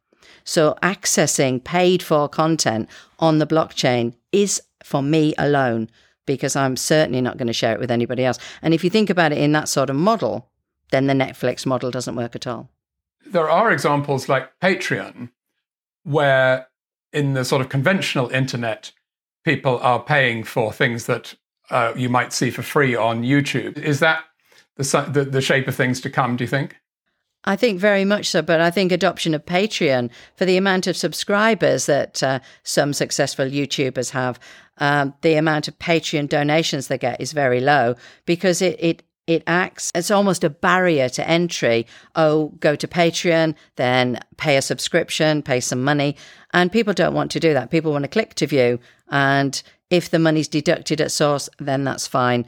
So 0.44 0.76
accessing 0.84 1.64
paid 1.64 2.04
for 2.04 2.30
content 2.30 2.88
on 3.20 3.40
the 3.40 3.48
blockchain 3.48 4.14
is 4.32 4.62
for 4.84 5.02
me 5.02 5.34
alone 5.38 5.90
because 6.26 6.56
I'm 6.56 6.76
certainly 6.76 7.22
not 7.22 7.38
going 7.38 7.48
to 7.48 7.54
share 7.54 7.74
it 7.74 7.80
with 7.80 7.92
anybody 7.92 8.26
else. 8.26 8.40
And 8.62 8.74
if 8.74 8.84
you 8.84 8.90
think 8.90 9.10
about 9.10 9.32
it 9.32 9.38
in 9.38 9.52
that 9.54 9.70
sort 9.70 9.90
of 9.90 9.96
model, 9.96 10.50
then 10.92 11.08
the 11.08 11.14
Netflix 11.14 11.66
model 11.66 11.92
doesn't 11.92 12.16
work 12.16 12.36
at 12.36 12.48
all. 12.48 12.70
There 13.26 13.50
are 13.50 13.72
examples 13.72 14.30
like 14.30 14.60
Patreon, 14.60 15.30
where 16.04 16.68
in 17.12 17.34
the 17.34 17.46
sort 17.46 17.62
of 17.62 17.70
conventional 17.70 18.30
internet, 18.30 18.92
people 19.44 19.80
are 19.80 20.02
paying 20.02 20.44
for 20.44 20.72
things 20.72 21.06
that 21.06 21.36
uh, 21.70 21.94
you 21.96 22.10
might 22.10 22.34
see 22.34 22.52
for 22.52 22.62
free 22.62 22.96
on 22.96 23.24
YouTube. 23.24 23.78
Is 23.78 24.00
that 24.00 24.24
the, 24.76 25.10
the, 25.12 25.26
the 25.26 25.42
shape 25.42 25.68
of 25.68 25.76
things 25.76 26.02
to 26.02 26.10
come, 26.10 26.36
do 26.36 26.44
you 26.44 26.48
think? 26.48 26.76
I 27.46 27.56
think 27.56 27.80
very 27.80 28.06
much 28.06 28.30
so, 28.30 28.42
but 28.42 28.60
I 28.60 28.72
think 28.72 28.92
adoption 28.92 29.36
of 29.36 29.46
Patreon 29.46 30.10
for 30.36 30.46
the 30.46 30.58
amount 30.58 30.88
of 30.88 30.98
subscribers 30.98 31.86
that 31.86 32.24
uh, 32.24 32.40
some 32.64 32.92
successful 32.92 33.46
YouTubers 33.46 34.12
have, 34.12 34.40
um, 34.78 35.14
the 35.22 35.36
amount 35.36 35.68
of 35.68 35.78
Patreon 35.80 36.30
donations 36.30 36.88
they 36.88 36.98
get 36.98 37.22
is 37.22 37.32
very 37.32 37.60
low 37.60 37.96
because 38.26 38.62
it, 38.62 38.78
it 38.80 39.04
it 39.28 39.42
acts 39.48 39.92
it's 39.96 40.12
almost 40.12 40.44
a 40.44 40.50
barrier 40.50 41.10
to 41.10 41.28
entry. 41.28 41.88
Oh 42.16 42.50
go 42.60 42.76
to 42.76 42.88
patreon 42.88 43.56
then 43.76 44.20
pay 44.38 44.56
a 44.56 44.62
subscription 44.62 45.42
pay 45.42 45.60
some 45.60 45.84
money. 45.84 46.16
And 46.54 46.72
people 46.72 46.94
don't 46.94 47.16
want 47.16 47.32
to 47.32 47.40
do 47.40 47.54
that. 47.54 47.72
People 47.72 47.92
want 47.92 48.04
to 48.04 48.10
click 48.10 48.36
to 48.36 48.48
view. 48.48 48.80
And 49.10 49.62
if 49.90 50.10
the 50.10 50.20
money's 50.20 50.48
deducted 50.48 51.02
at 51.02 51.12
source 51.12 51.50
then 51.58 51.84
that's 51.84 52.06
fine 52.06 52.46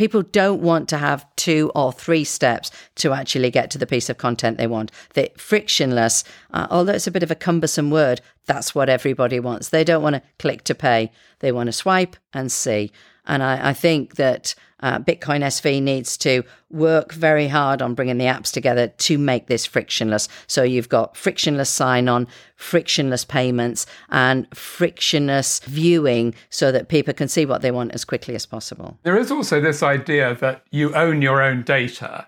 people 0.00 0.22
don't 0.22 0.62
want 0.62 0.88
to 0.88 0.96
have 0.96 1.26
two 1.36 1.70
or 1.74 1.92
three 1.92 2.24
steps 2.24 2.70
to 2.94 3.12
actually 3.12 3.50
get 3.50 3.70
to 3.70 3.76
the 3.76 3.86
piece 3.86 4.08
of 4.08 4.16
content 4.16 4.56
they 4.56 4.66
want. 4.66 4.90
The 5.12 5.30
frictionless, 5.36 6.24
uh, 6.54 6.66
although 6.70 6.94
it's 6.94 7.06
a 7.06 7.10
bit 7.10 7.22
of 7.22 7.30
a 7.30 7.34
cumbersome 7.34 7.90
word, 7.90 8.22
that's 8.46 8.74
what 8.74 8.88
everybody 8.88 9.38
wants. 9.38 9.68
They 9.68 9.84
don't 9.84 10.02
want 10.02 10.14
to 10.14 10.22
click 10.38 10.64
to 10.64 10.74
pay. 10.74 11.12
They 11.40 11.52
want 11.52 11.66
to 11.66 11.72
swipe 11.72 12.16
and 12.32 12.50
see. 12.50 12.92
And 13.26 13.42
I, 13.42 13.70
I 13.70 13.72
think 13.72 14.16
that 14.16 14.54
uh, 14.82 14.98
Bitcoin 14.98 15.42
SV 15.42 15.82
needs 15.82 16.16
to 16.18 16.42
work 16.70 17.12
very 17.12 17.48
hard 17.48 17.82
on 17.82 17.94
bringing 17.94 18.18
the 18.18 18.24
apps 18.24 18.52
together 18.52 18.88
to 18.88 19.18
make 19.18 19.46
this 19.46 19.66
frictionless. 19.66 20.28
So 20.46 20.62
you've 20.62 20.88
got 20.88 21.16
frictionless 21.16 21.68
sign 21.68 22.08
on, 22.08 22.26
frictionless 22.56 23.24
payments, 23.24 23.86
and 24.08 24.46
frictionless 24.56 25.60
viewing 25.60 26.34
so 26.48 26.72
that 26.72 26.88
people 26.88 27.14
can 27.14 27.28
see 27.28 27.44
what 27.44 27.62
they 27.62 27.70
want 27.70 27.92
as 27.92 28.04
quickly 28.04 28.34
as 28.34 28.46
possible. 28.46 28.98
There 29.02 29.18
is 29.18 29.30
also 29.30 29.60
this 29.60 29.82
idea 29.82 30.34
that 30.36 30.64
you 30.70 30.94
own 30.94 31.22
your 31.22 31.42
own 31.42 31.62
data, 31.62 32.26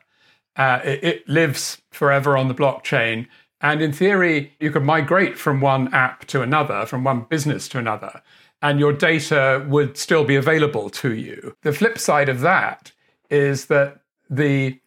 uh, 0.56 0.80
it, 0.84 1.02
it 1.02 1.28
lives 1.28 1.80
forever 1.90 2.36
on 2.36 2.48
the 2.48 2.54
blockchain. 2.54 3.26
And 3.62 3.80
in 3.80 3.92
theory, 3.92 4.54
you 4.58 4.70
could 4.70 4.82
migrate 4.82 5.38
from 5.38 5.60
one 5.60 5.92
app 5.94 6.26
to 6.26 6.42
another, 6.42 6.84
from 6.84 7.04
one 7.04 7.26
business 7.30 7.68
to 7.68 7.78
another 7.78 8.20
and 8.62 8.78
your 8.78 8.92
data 8.92 9.64
would 9.68 9.98
still 9.98 10.24
be 10.24 10.36
available 10.36 10.88
to 10.88 11.12
you. 11.12 11.56
The 11.62 11.72
flip 11.72 11.98
side 11.98 12.28
of 12.28 12.40
that 12.40 12.92
is 13.28 13.66
that 13.66 14.00
the 14.30 14.78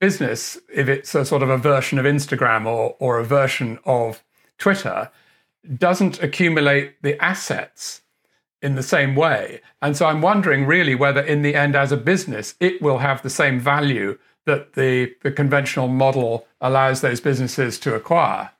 business, 0.00 0.58
if 0.72 0.88
it's 0.88 1.14
a 1.14 1.24
sort 1.24 1.42
of 1.42 1.50
a 1.50 1.58
version 1.58 1.98
of 1.98 2.04
Instagram 2.04 2.66
or, 2.66 2.96
or 2.98 3.18
a 3.18 3.24
version 3.24 3.78
of 3.84 4.22
Twitter, 4.58 5.10
doesn't 5.76 6.22
accumulate 6.22 7.02
the 7.02 7.22
assets 7.22 8.02
in 8.62 8.76
the 8.76 8.82
same 8.82 9.14
way. 9.14 9.60
And 9.82 9.96
so 9.96 10.06
I'm 10.06 10.22
wondering 10.22 10.66
really 10.66 10.94
whether, 10.94 11.20
in 11.20 11.42
the 11.42 11.54
end, 11.54 11.74
as 11.74 11.92
a 11.92 11.96
business, 11.96 12.54
it 12.60 12.80
will 12.80 12.98
have 12.98 13.22
the 13.22 13.30
same 13.30 13.58
value 13.58 14.18
that 14.46 14.74
the, 14.74 15.14
the 15.22 15.32
conventional 15.32 15.88
model 15.88 16.46
allows 16.60 17.00
those 17.00 17.20
businesses 17.20 17.78
to 17.80 17.94
acquire. 17.94 18.50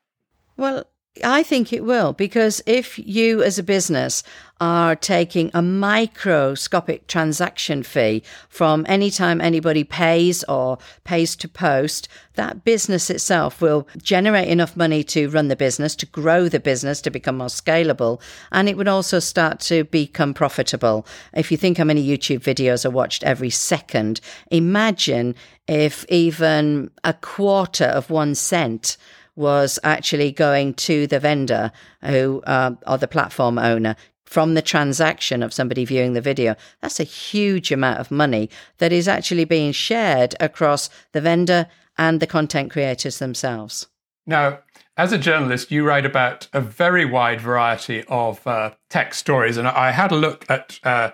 Well, 0.57 0.87
I 1.23 1.45
think 1.45 1.73
it 1.73 1.85
will 1.85 2.13
because 2.13 2.61
if 2.67 2.99
you 2.99 3.41
as 3.43 3.57
a 3.57 3.63
business 3.63 4.25
are 4.61 4.97
taking 4.97 5.49
a 5.55 5.63
microscopic 5.63 7.07
transaction 7.07 7.85
fee 7.85 8.25
from 8.49 8.85
any 8.89 9.11
time 9.11 9.41
anybody 9.41 9.85
pays 9.85 10.43
or 10.45 10.79
pays 11.05 11.37
to 11.37 11.47
post, 11.49 12.09
that 12.35 12.65
business 12.65 13.11
itself 13.11 13.61
will 13.61 13.87
generate 13.97 14.49
enough 14.49 14.77
money 14.77 15.05
to 15.05 15.29
run 15.29 15.47
the 15.47 15.55
business, 15.55 15.95
to 15.97 16.07
grow 16.07 16.49
the 16.49 16.59
business, 16.59 17.01
to 17.03 17.11
become 17.11 17.37
more 17.37 17.47
scalable, 17.47 18.21
and 18.51 18.69
it 18.69 18.77
would 18.77 18.89
also 18.89 19.21
start 19.21 19.61
to 19.61 19.85
become 19.85 20.35
profitable. 20.35 21.07
If 21.33 21.53
you 21.53 21.57
think 21.57 21.79
how 21.79 21.85
many 21.85 22.05
YouTube 22.05 22.41
videos 22.41 22.85
are 22.85 22.91
watched 22.91 23.23
every 23.23 23.51
second, 23.51 24.21
imagine 24.51 25.37
if 25.69 26.05
even 26.09 26.91
a 27.05 27.15
quarter 27.15 27.85
of 27.85 28.11
one 28.11 28.35
cent 28.35 28.97
was 29.37 29.79
actually 29.83 30.33
going 30.33 30.75
to 30.75 31.07
the 31.07 31.21
vendor 31.21 31.73
who 32.03 32.43
uh, 32.47 32.73
or 32.87 32.99
the 32.99 33.09
platform 33.09 33.59
owner 33.59 33.97
from 34.25 34.55
the 34.55 34.63
transaction 34.63 35.43
of 35.43 35.53
somebody 35.53 35.85
viewing 35.85 36.15
the 36.15 36.21
video. 36.21 36.57
That's 36.81 37.01
a 37.01 37.05
huge 37.05 37.71
amount 37.71 38.01
of 38.01 38.11
money 38.11 38.51
that 38.79 38.93
is 38.93 39.07
actually 39.07 39.45
being 39.45 39.73
shared 39.73 40.35
across 40.41 40.89
the 41.13 41.21
vendor 41.21 41.67
and 41.99 42.21
the 42.21 42.27
content 42.27 42.71
creators 42.71 43.19
themselves. 43.19 43.87
Now, 44.27 44.61
as 44.97 45.13
a 45.13 45.19
journalist, 45.19 45.71
you 45.71 45.87
write 45.87 46.07
about 46.07 46.49
a 46.53 46.61
very 46.61 47.05
wide 47.05 47.41
variety 47.41 48.05
of 48.09 48.47
uh, 48.47 48.75
tech 48.89 49.13
stories, 49.13 49.57
and 49.57 49.69
I 49.69 49.91
had 49.91 50.13
a 50.13 50.17
look 50.17 50.47
at 50.49 50.79
uh, 50.83 51.11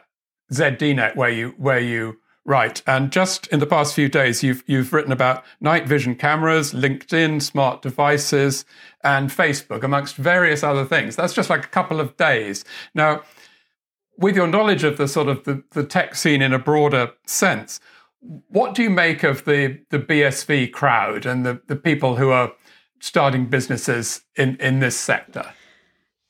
ZDNet 0.52 1.16
where 1.16 1.30
you 1.30 1.54
where 1.56 1.80
you 1.80 2.19
Right. 2.46 2.82
And 2.86 3.12
just 3.12 3.46
in 3.48 3.60
the 3.60 3.66
past 3.66 3.94
few 3.94 4.08
days, 4.08 4.42
you've, 4.42 4.64
you've 4.66 4.92
written 4.92 5.12
about 5.12 5.44
night 5.60 5.86
vision 5.86 6.14
cameras, 6.14 6.72
LinkedIn, 6.72 7.42
smart 7.42 7.82
devices, 7.82 8.64
and 9.04 9.28
Facebook, 9.28 9.82
amongst 9.82 10.16
various 10.16 10.62
other 10.62 10.84
things. 10.84 11.16
That's 11.16 11.34
just 11.34 11.50
like 11.50 11.64
a 11.64 11.68
couple 11.68 12.00
of 12.00 12.16
days. 12.16 12.64
Now, 12.94 13.22
with 14.16 14.36
your 14.36 14.46
knowledge 14.46 14.84
of 14.84 14.96
the 14.96 15.06
sort 15.06 15.28
of 15.28 15.44
the, 15.44 15.62
the 15.72 15.84
tech 15.84 16.14
scene 16.14 16.40
in 16.40 16.52
a 16.52 16.58
broader 16.58 17.12
sense, 17.26 17.78
what 18.20 18.74
do 18.74 18.82
you 18.82 18.90
make 18.90 19.22
of 19.22 19.44
the, 19.44 19.80
the 19.90 19.98
BSV 19.98 20.72
crowd 20.72 21.26
and 21.26 21.44
the, 21.44 21.60
the 21.68 21.76
people 21.76 22.16
who 22.16 22.30
are 22.30 22.52
starting 23.00 23.46
businesses 23.46 24.24
in, 24.36 24.56
in 24.56 24.80
this 24.80 24.96
sector? 24.96 25.52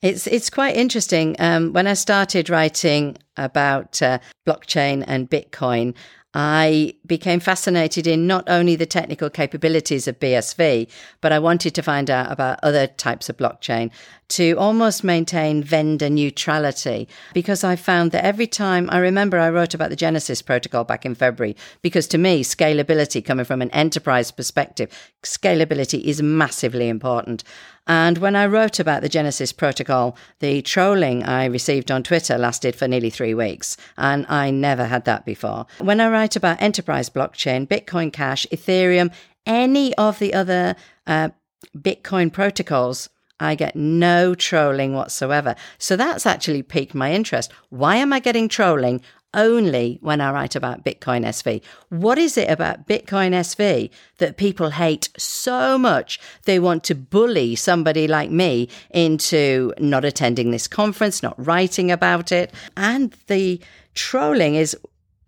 It's 0.01 0.25
it's 0.25 0.49
quite 0.49 0.75
interesting. 0.75 1.35
Um, 1.37 1.73
when 1.73 1.85
I 1.85 1.93
started 1.93 2.49
writing 2.49 3.17
about 3.37 4.01
uh, 4.01 4.17
blockchain 4.47 5.03
and 5.07 5.29
Bitcoin, 5.29 5.93
I 6.33 6.95
became 7.05 7.39
fascinated 7.39 8.07
in 8.07 8.25
not 8.25 8.45
only 8.47 8.75
the 8.75 8.85
technical 8.85 9.29
capabilities 9.29 10.07
of 10.07 10.19
BSV, 10.19 10.89
but 11.19 11.31
I 11.31 11.39
wanted 11.39 11.75
to 11.75 11.83
find 11.83 12.09
out 12.09 12.31
about 12.31 12.59
other 12.63 12.87
types 12.87 13.29
of 13.29 13.37
blockchain 13.37 13.91
to 14.31 14.53
almost 14.53 15.03
maintain 15.03 15.61
vendor 15.61 16.09
neutrality 16.09 17.05
because 17.33 17.65
I 17.65 17.75
found 17.75 18.11
that 18.11 18.23
every 18.23 18.47
time 18.47 18.89
I 18.89 18.97
remember 18.99 19.37
I 19.37 19.49
wrote 19.49 19.73
about 19.73 19.89
the 19.89 19.95
Genesis 19.97 20.41
protocol 20.41 20.85
back 20.85 21.05
in 21.05 21.15
February 21.15 21.57
because 21.81 22.07
to 22.07 22.17
me 22.17 22.41
scalability 22.41 23.23
coming 23.23 23.43
from 23.43 23.61
an 23.61 23.69
enterprise 23.71 24.31
perspective 24.31 24.89
scalability 25.21 26.01
is 26.03 26.21
massively 26.21 26.87
important. 26.87 27.43
And 27.87 28.19
when 28.19 28.37
I 28.37 28.45
wrote 28.45 28.79
about 28.79 29.01
the 29.01 29.09
Genesis 29.09 29.51
protocol 29.51 30.15
the 30.39 30.61
trolling 30.61 31.23
I 31.23 31.45
received 31.45 31.91
on 31.91 32.01
Twitter 32.01 32.37
lasted 32.37 32.73
for 32.73 32.87
nearly 32.87 33.09
3 33.09 33.33
weeks 33.33 33.75
and 33.97 34.25
I 34.29 34.49
never 34.49 34.85
had 34.85 35.03
that 35.05 35.25
before. 35.25 35.65
When 35.79 35.99
I 35.99 36.09
write 36.09 36.37
about 36.37 36.61
enterprise 36.61 37.09
blockchain 37.09 37.67
Bitcoin 37.67 38.13
Cash 38.13 38.47
Ethereum 38.49 39.11
any 39.45 39.93
of 39.95 40.19
the 40.19 40.33
other 40.33 40.77
uh, 41.05 41.29
Bitcoin 41.77 42.31
protocols 42.31 43.09
I 43.41 43.55
get 43.55 43.75
no 43.75 44.35
trolling 44.35 44.93
whatsoever. 44.93 45.55
So 45.77 45.95
that's 45.95 46.25
actually 46.25 46.61
piqued 46.61 46.93
my 46.93 47.11
interest. 47.11 47.51
Why 47.69 47.95
am 47.95 48.13
I 48.13 48.19
getting 48.19 48.47
trolling 48.47 49.01
only 49.33 49.97
when 50.01 50.21
I 50.21 50.31
write 50.31 50.55
about 50.55 50.83
Bitcoin 50.83 51.25
SV? 51.25 51.61
What 51.89 52.17
is 52.17 52.37
it 52.37 52.49
about 52.49 52.87
Bitcoin 52.87 53.31
SV 53.31 53.89
that 54.19 54.37
people 54.37 54.71
hate 54.71 55.09
so 55.17 55.77
much 55.77 56.19
they 56.43 56.59
want 56.59 56.83
to 56.85 56.95
bully 56.95 57.55
somebody 57.55 58.07
like 58.07 58.29
me 58.29 58.69
into 58.91 59.73
not 59.79 60.05
attending 60.05 60.51
this 60.51 60.67
conference, 60.67 61.23
not 61.23 61.35
writing 61.43 61.91
about 61.91 62.31
it? 62.31 62.53
And 62.77 63.15
the 63.27 63.59
trolling 63.95 64.55
is 64.55 64.77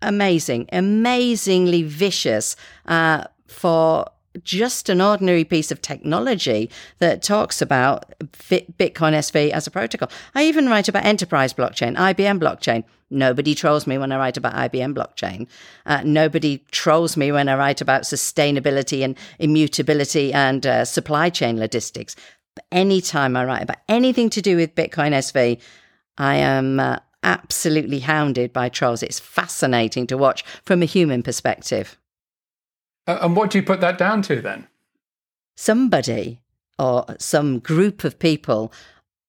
amazing, 0.02 0.68
amazingly 0.72 1.82
vicious 1.82 2.56
uh, 2.86 3.24
for 3.48 4.06
just 4.42 4.88
an 4.88 5.00
ordinary 5.00 5.44
piece 5.44 5.70
of 5.70 5.80
technology 5.80 6.70
that 6.98 7.22
talks 7.22 7.62
about 7.62 8.18
Bitcoin 8.18 9.12
SV 9.12 9.50
as 9.50 9.66
a 9.66 9.70
protocol. 9.70 10.10
I 10.34 10.44
even 10.44 10.68
write 10.68 10.88
about 10.88 11.04
enterprise 11.04 11.52
blockchain, 11.52 11.96
IBM 11.96 12.40
blockchain. 12.40 12.84
Nobody 13.10 13.54
trolls 13.54 13.86
me 13.86 13.98
when 13.98 14.10
I 14.10 14.16
write 14.16 14.36
about 14.36 14.54
IBM 14.54 14.94
blockchain. 14.94 15.46
Uh, 15.86 16.02
nobody 16.04 16.64
trolls 16.70 17.16
me 17.16 17.30
when 17.30 17.48
I 17.48 17.56
write 17.56 17.80
about 17.80 18.02
sustainability 18.02 19.04
and 19.04 19.16
immutability 19.38 20.32
and 20.32 20.66
uh, 20.66 20.84
supply 20.84 21.30
chain 21.30 21.58
logistics. 21.58 22.16
But 22.54 22.64
anytime 22.72 23.36
I 23.36 23.44
write 23.44 23.62
about 23.62 23.78
anything 23.88 24.30
to 24.30 24.42
do 24.42 24.56
with 24.56 24.74
Bitcoin 24.74 25.12
SV, 25.12 25.60
I 26.18 26.36
am 26.36 26.80
uh, 26.80 26.98
absolutely 27.22 28.00
hounded 28.00 28.52
by 28.52 28.68
trolls. 28.68 29.02
It's 29.02 29.20
fascinating 29.20 30.06
to 30.08 30.16
watch 30.16 30.44
from 30.64 30.82
a 30.82 30.86
human 30.86 31.22
perspective. 31.22 31.98
Uh, 33.06 33.18
and 33.22 33.36
what 33.36 33.50
do 33.50 33.58
you 33.58 33.64
put 33.64 33.80
that 33.80 33.98
down 33.98 34.22
to 34.22 34.40
then? 34.40 34.66
Somebody 35.56 36.40
or 36.78 37.04
some 37.18 37.58
group 37.60 38.04
of 38.04 38.18
people 38.18 38.72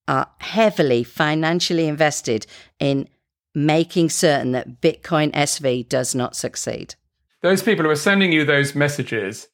are 0.07 0.29
heavily 0.39 1.03
financially 1.03 1.87
invested 1.87 2.45
in 2.79 3.07
making 3.53 4.09
certain 4.09 4.51
that 4.51 4.81
Bitcoin 4.81 5.31
SV 5.31 5.87
does 5.87 6.13
not 6.13 6.35
succeed. 6.35 6.95
Those 7.41 7.63
people 7.63 7.85
who 7.85 7.91
are 7.91 7.95
sending 7.95 8.31
you 8.31 8.43
those 8.43 8.75
messages 8.75 9.47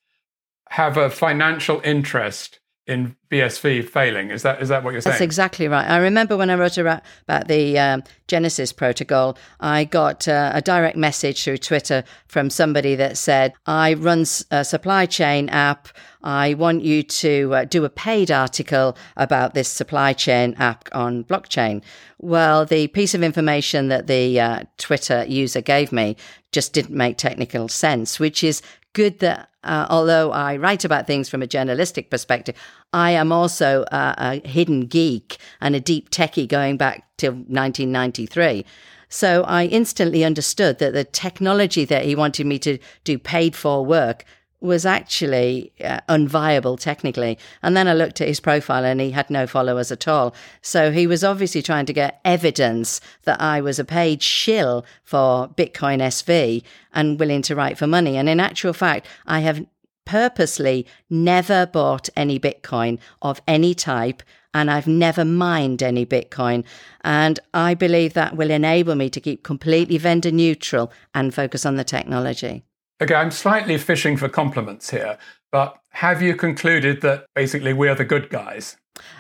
have 0.70 0.98
a 0.98 1.10
financial 1.10 1.82
interest 1.84 2.61
in 2.88 3.16
BSV 3.30 3.88
failing. 3.88 4.32
Is 4.32 4.42
that 4.42 4.62
is 4.62 4.70
that 4.70 4.84
what 4.84 4.92
you're 4.92 5.02
saying? 5.02 5.14
That's 5.14 5.22
exactly 5.22 5.68
right. 5.68 5.88
I 5.88 5.98
remember 5.98 6.36
when 6.36 6.50
I 6.50 6.56
wrote 6.56 6.78
about, 6.78 7.04
about 7.24 7.48
the 7.48 7.78
um, 7.78 8.04
Genesis 8.28 8.74
protocol, 8.74 9.38
I 9.60 9.86
got 9.86 10.28
uh, 10.28 10.52
a 10.54 10.62
direct 10.62 10.98
message 10.98 11.44
through 11.44 11.60
Twitter 11.60 12.04
from 12.28 12.50
somebody 12.50 12.96
that 12.96 13.18
said, 13.18 13.54
"I 13.66 13.94
run 13.94 14.26
a 14.50 14.66
supply 14.66 15.06
chain 15.06 15.48
app. 15.50 15.90
I 16.24 16.56
want 16.56 16.84
you 16.84 17.04
to 17.04 17.56
uh, 17.56 17.66
do 17.66 17.86
a 17.86 17.90
paid 17.90 18.32
article 18.32 18.98
about 19.16 19.54
this 19.54 19.70
supply 19.70 20.14
chain 20.14 20.56
app 20.58 20.90
on 20.92 21.24
blockchain." 21.24 21.84
Well, 22.18 22.66
the 22.66 22.88
piece 22.88 23.14
of 23.14 23.24
information 23.24 23.90
that 23.90 24.08
the 24.08 24.40
uh, 24.40 24.64
Twitter 24.78 25.24
user 25.28 25.62
gave 25.62 25.92
me 25.92 26.18
just 26.52 26.74
didn't 26.74 26.96
make 26.96 27.18
technical 27.18 27.68
sense, 27.68 28.20
which 28.20 28.44
is 28.44 28.62
good 28.94 29.20
that 29.20 29.51
uh, 29.64 29.88
although 29.90 30.32
I 30.32 30.58
write 30.58 30.86
about 30.86 31.08
things 31.08 31.30
from 31.30 31.42
a 31.42 31.48
journalistic 31.48 32.10
perspective, 32.10 32.56
I 32.94 33.12
am 33.12 33.32
also 33.32 33.86
a, 33.92 34.16
a 34.18 34.48
hidden 34.48 34.88
geek 34.88 35.38
and 35.60 35.76
a 35.76 35.80
deep 35.80 36.10
techie 36.10 36.48
going 36.48 36.78
back 36.78 37.06
to 37.18 37.28
1993. 37.28 38.66
So 39.10 39.44
I 39.44 39.66
instantly 39.66 40.24
understood 40.24 40.80
that 40.80 40.94
the 40.94 41.04
technology 41.04 41.86
that 41.86 42.06
he 42.06 42.16
wanted 42.16 42.48
me 42.48 42.58
to 42.60 42.80
do 43.04 43.20
paid 43.20 43.56
for 43.56 43.86
work 43.86 44.24
was 44.62 44.86
actually 44.86 45.74
uh, 45.84 46.00
unviable 46.08 46.80
technically. 46.80 47.38
And 47.64 47.76
then 47.76 47.88
I 47.88 47.94
looked 47.94 48.22
at 48.22 48.28
his 48.28 48.40
profile 48.40 48.86
and 48.86 49.02
he 49.02 49.12
had 49.12 49.30
no 49.30 49.48
followers 49.48 49.92
at 49.92 50.08
all. 50.08 50.34
So 50.62 50.92
he 50.92 51.08
was 51.08 51.24
obviously 51.24 51.64
trying 51.64 51.88
to 51.88 51.94
get 51.94 52.22
evidence 52.24 53.02
that 53.24 53.42
I 53.42 53.60
was 53.60 53.80
a 53.80 53.84
paid 53.84 54.22
shill 54.22 54.86
for 55.04 55.50
Bitcoin 55.50 56.00
SV 56.00 56.64
and 56.94 57.20
willing 57.20 57.42
to 57.44 57.56
write 57.56 57.78
for 57.78 57.88
money. 57.88 58.18
And 58.18 58.30
in 58.30 58.40
actual 58.40 58.74
fact, 58.74 59.08
I 59.26 59.40
have 59.40 59.66
purposely 60.06 60.86
never 61.10 61.66
bought 61.66 62.10
any 62.16 62.40
Bitcoin 62.40 63.00
of 63.22 63.42
any 63.48 63.74
type 63.74 64.22
and 64.54 64.70
I've 64.70 64.88
never 64.88 65.24
mined 65.26 65.82
any 65.82 66.06
Bitcoin. 66.06 66.66
And 67.04 67.40
I 67.54 67.74
believe 67.74 68.14
that 68.14 68.36
will 68.36 68.52
enable 68.52 68.96
me 68.96 69.10
to 69.10 69.22
keep 69.22 69.44
completely 69.44 69.98
vendor 69.98 70.32
neutral 70.32 70.92
and 71.16 71.34
focus 71.34 71.66
on 71.66 71.78
the 71.78 71.84
technology. 71.84 72.64
Okay, 73.02 73.16
I'm 73.16 73.32
slightly 73.32 73.80
fishing 73.80 74.16
for 74.16 74.30
compliments 74.30 74.92
here, 74.92 75.18
but 75.52 75.76
have 75.90 76.22
you 76.22 76.36
concluded 76.36 77.02
that 77.02 77.26
basically 77.34 77.74
we 77.74 77.90
are 77.90 77.96
the 77.96 78.06
good 78.06 78.30
guys? 78.30 78.78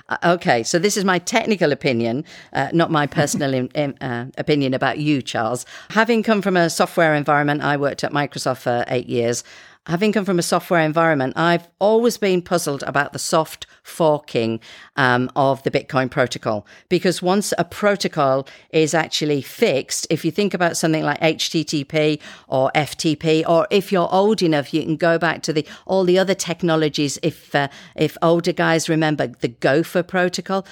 Uh, 0.08 0.18
okay, 0.24 0.62
so 0.62 0.78
this 0.78 0.96
is 0.96 1.04
my 1.04 1.18
technical 1.18 1.72
opinion, 1.72 2.24
uh, 2.54 2.70
not 2.74 2.92
my 2.92 3.08
personal 3.20 3.56
in, 3.56 3.68
in, 3.70 3.98
uh, 3.98 4.30
opinion 4.38 4.76
about 4.76 5.00
you, 5.00 5.20
Charles. 5.20 5.66
Having 5.90 6.22
come 6.22 6.44
from 6.44 6.56
a 6.56 6.70
software 6.70 7.16
environment, 7.16 7.64
I 7.64 7.76
worked 7.76 8.04
at 8.04 8.12
Microsoft 8.12 8.60
for 8.60 8.86
eight 8.88 9.08
years 9.08 9.44
having 9.88 10.12
come 10.12 10.26
from 10.26 10.38
a 10.38 10.44
software 10.44 10.82
environment, 10.82 11.34
I've 11.36 11.68
always 11.80 12.18
been 12.18 12.42
puzzled 12.42 12.84
about 12.84 13.14
the 13.14 13.20
soft 13.20 13.66
forking 13.82 14.60
um, 14.96 15.32
of 15.36 15.64
the 15.64 15.72
Bitcoin 15.72 16.10
protocol. 16.10 16.68
Because 16.88 17.22
once 17.22 17.52
a 17.58 17.66
protocol 17.66 18.48
is 18.70 18.94
actually 18.94 19.42
fixed, 19.42 20.06
if 20.10 20.24
you 20.24 20.30
think 20.30 20.54
about 20.54 20.78
something 20.78 21.04
like 21.04 21.20
HTTP 21.20 22.22
or 22.48 22.72
FTP, 22.76 23.44
or 23.48 23.68
if 23.72 23.92
you're 23.92 24.12
old 24.14 24.44
enough, 24.44 24.74
you 24.74 24.84
can 24.84 24.98
go 24.98 25.18
back 25.18 25.42
to 25.44 25.54
the 25.54 25.68
all 25.86 26.04
the 26.04 26.20
other 26.20 26.36
technologies. 26.36 27.18
If 27.24 27.56
uh, 27.56 27.70
if 27.96 28.18
older 28.22 28.54
guys 28.54 28.88
remember 28.88 29.28
the 29.28 29.48
Gopher 29.48 30.04
protocol, 30.04 30.66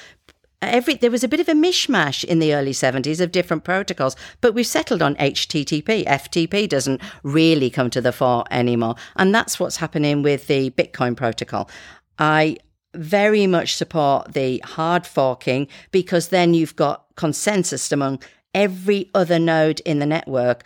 every 0.61 0.95
there 0.95 1.11
was 1.11 1.23
a 1.23 1.27
bit 1.27 1.39
of 1.39 1.47
a 1.47 1.53
mishmash 1.53 2.23
in 2.23 2.39
the 2.39 2.53
early 2.53 2.71
70s 2.71 3.21
of 3.21 3.31
different 3.31 3.63
protocols 3.63 4.15
but 4.41 4.53
we've 4.53 4.67
settled 4.67 5.01
on 5.01 5.15
http 5.15 6.05
ftp 6.05 6.67
doesn't 6.67 7.01
really 7.23 7.69
come 7.69 7.89
to 7.89 8.01
the 8.01 8.11
fore 8.11 8.43
anymore. 8.51 8.95
And 9.15 9.33
that's 9.33 9.59
what's 9.59 9.77
happening 9.77 10.21
with 10.23 10.47
the 10.47 10.71
bitcoin 10.71 11.15
protocol. 11.15 11.69
I 12.17 12.57
very 12.93 13.47
much 13.47 13.75
support 13.75 14.33
the 14.33 14.61
hard 14.65 15.05
forking 15.05 15.67
because 15.91 16.29
then 16.29 16.53
you've 16.53 16.75
got 16.75 17.05
consensus 17.15 17.91
among 17.91 18.21
every 18.53 19.09
other 19.13 19.39
node 19.39 19.79
in 19.81 19.99
the 19.99 20.05
network. 20.05 20.63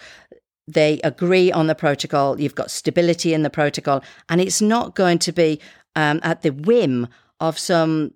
They 0.67 1.01
agree 1.03 1.51
on 1.51 1.67
the 1.67 1.75
protocol. 1.75 2.39
You've 2.39 2.55
got 2.55 2.71
stability 2.71 3.33
in 3.33 3.43
the 3.43 3.49
protocol. 3.49 4.03
And 4.29 4.39
it's 4.39 4.61
not 4.61 4.95
going 4.95 5.19
to 5.19 5.31
be 5.31 5.59
um, 5.95 6.21
at 6.23 6.41
the 6.41 6.51
whim 6.51 7.07
of 7.39 7.59
some 7.59 8.13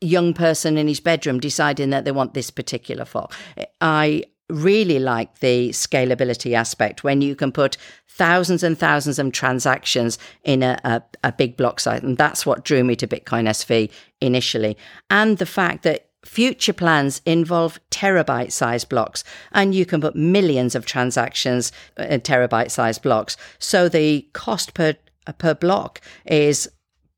young 0.00 0.32
person 0.34 0.78
in 0.78 0.88
his 0.88 1.00
bedroom 1.00 1.40
deciding 1.40 1.90
that 1.90 2.04
they 2.04 2.12
want 2.12 2.34
this 2.34 2.50
particular 2.50 3.04
fork. 3.04 3.34
I 3.80 4.24
really 4.48 4.98
like 4.98 5.38
the 5.38 5.70
scalability 5.70 6.54
aspect 6.54 7.04
when 7.04 7.20
you 7.20 7.36
can 7.36 7.52
put 7.52 7.76
thousands 8.08 8.62
and 8.62 8.78
thousands 8.78 9.18
of 9.18 9.32
transactions 9.32 10.18
in 10.44 10.62
a, 10.62 10.78
a, 10.84 11.02
a 11.24 11.32
big 11.32 11.56
block 11.56 11.80
site. 11.80 12.02
And 12.02 12.18
that's 12.18 12.44
what 12.44 12.64
drew 12.64 12.84
me 12.84 12.96
to 12.96 13.06
Bitcoin 13.06 13.48
SV 13.48 13.90
initially. 14.20 14.76
And 15.08 15.38
the 15.38 15.46
fact 15.46 15.84
that 15.84 16.10
future 16.24 16.72
plans 16.72 17.22
involve 17.24 17.80
terabyte 17.90 18.52
size 18.52 18.84
blocks 18.84 19.24
and 19.52 19.74
you 19.74 19.86
can 19.86 20.00
put 20.00 20.14
millions 20.14 20.74
of 20.74 20.84
transactions 20.84 21.72
in 21.96 22.20
terabyte 22.20 22.70
size 22.70 22.98
blocks. 22.98 23.36
So 23.58 23.88
the 23.88 24.28
cost 24.32 24.74
per 24.74 24.96
per 25.38 25.54
block 25.54 26.00
is 26.26 26.68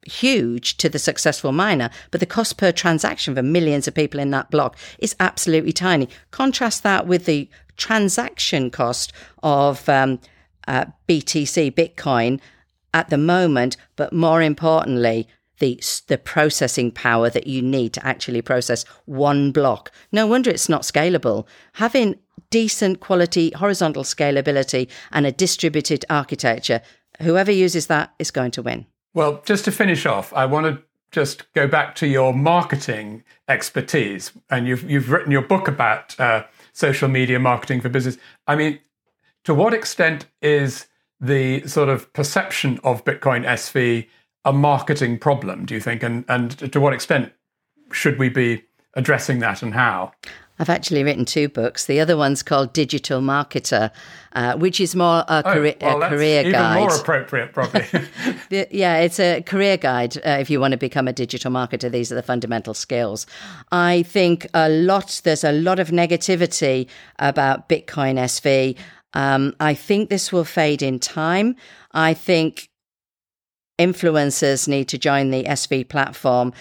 huge 0.07 0.77
to 0.79 0.89
the 0.89 0.99
successful 0.99 1.53
miner, 1.53 1.91
but 2.11 2.21
the 2.21 2.27
cost 2.27 2.57
per 2.57 2.73
transaction 2.73 3.35
for 3.35 3.43
millions 3.43 3.87
of 3.87 3.95
people 3.95 4.21
in 4.21 4.31
that 4.31 4.51
block 4.51 4.77
is 4.99 5.17
absolutely 5.21 5.73
tiny. 5.73 6.09
Contrast 6.31 6.83
that 6.83 7.07
with 7.07 7.25
the 7.25 7.49
transaction 7.77 8.71
cost 8.71 9.13
of 9.43 9.89
um, 9.89 10.21
uh, 10.67 10.87
BTC, 11.09 11.73
Bitcoin, 11.73 12.41
at 12.95 13.09
the 13.09 13.19
moment, 13.19 13.77
but 13.97 14.13
more 14.13 14.43
importantly, 14.43 15.27
the, 15.59 15.81
the 16.09 16.19
processing 16.19 16.91
power 16.91 17.31
that 17.31 17.47
you 17.47 17.63
need 17.63 17.93
to 17.95 18.05
actually 18.07 18.43
process 18.43 18.85
one 19.07 19.53
block. 19.53 19.93
No 20.11 20.27
wonder 20.27 20.51
it's 20.51 20.69
not 20.69 20.83
scalable. 20.83 21.47
Having 21.75 22.19
decent 22.51 23.01
quality 23.01 23.53
horizontal 23.57 24.03
scalability 24.03 24.89
and 25.13 25.25
a 25.25 25.33
distributed 25.33 26.05
architecture, 26.11 26.83
whoever 27.21 27.53
uses 27.53 27.87
that 27.87 28.13
is 28.19 28.31
going 28.31 28.51
to 28.51 28.63
win. 28.63 28.87
Well, 29.15 29.43
just 29.45 29.65
to 29.67 29.73
finish 29.73 30.07
off, 30.07 30.33
I 30.33 30.47
want 30.47 30.67
to 30.67 30.83
just 31.11 31.53
go 31.53 31.67
back 31.69 31.95
to 31.97 32.07
your 32.07 32.33
marketing 32.33 33.23
expertise, 33.49 34.33
and 34.49 34.67
you've 34.67 34.89
you've 34.91 35.11
written 35.11 35.31
your 35.31 35.43
book 35.43 35.69
about 35.69 36.19
uh, 36.19 36.45
social 36.73 37.09
media 37.09 37.39
marketing 37.39 37.81
for 37.81 37.89
business. 37.89 38.17
I 38.47 38.57
mean, 38.57 38.81
to 39.45 39.55
what 39.55 39.75
extent 39.75 40.27
is 40.41 40.87
the 41.21 41.67
sort 41.69 41.89
of 41.89 42.13
perception 42.13 42.81
of 42.83 43.05
Bitcoin 43.05 43.47
SV 43.47 44.09
a 44.45 44.53
marketing 44.53 45.19
problem? 45.19 45.67
Do 45.67 45.75
you 45.75 45.81
think, 45.81 46.03
and 46.03 46.25
and 46.29 46.73
to 46.73 46.81
what 46.81 46.95
extent 46.95 47.33
should 47.93 48.19
we 48.19 48.31
be 48.31 48.65
addressing 48.95 49.39
that, 49.41 49.63
and 49.63 49.75
how? 49.75 50.13
I've 50.59 50.69
actually 50.69 51.03
written 51.03 51.25
two 51.25 51.49
books. 51.49 51.87
The 51.87 51.99
other 51.99 52.17
one's 52.17 52.43
called 52.43 52.73
Digital 52.73 53.21
Marketer, 53.21 53.91
uh, 54.35 54.57
which 54.57 54.81
is 54.81 54.95
more 54.95 55.25
a, 55.27 55.43
oh, 55.45 55.53
career, 55.55 55.75
well, 55.81 56.03
a 56.03 56.09
career 56.09 56.41
even 56.41 56.53
guide. 56.53 56.81
more 56.81 56.95
appropriate, 56.95 57.53
probably. 57.53 57.85
yeah, 58.71 58.99
it's 58.99 59.19
a 59.19 59.43
career 59.43 59.77
guide 59.77 60.19
uh, 60.19 60.37
if 60.39 60.51
you 60.51 60.61
want 60.61 60.73
to 60.73 60.79
become 60.79 61.09
a 61.09 61.13
digital 61.13 61.51
marketer. 61.51 61.91
These 61.91 62.13
are 62.13 62.15
the 62.15 62.23
fundamental 62.23 62.75
skills. 62.75 63.27
I 63.73 64.05
think 64.05 64.47
a 64.55 64.69
lot. 64.69 65.21
There's 65.25 65.43
a 65.43 65.53
lot 65.53 65.79
of 65.81 65.89
negativity 65.89 66.87
about 67.19 67.69
Bitcoin 67.69 68.17
SV. 68.17 68.77
Um, 69.15 69.57
I 69.59 69.75
think 69.75 70.11
this 70.11 70.33
will 70.33 70.45
fade 70.45 70.83
in 70.83 70.99
time. 70.99 71.57
I 71.93 72.15
think 72.15 72.69
influencers 73.79 74.69
need 74.69 74.89
to 74.89 74.99
join 74.99 75.31
the 75.31 75.45
SV 75.45 75.89
platform. 75.89 76.53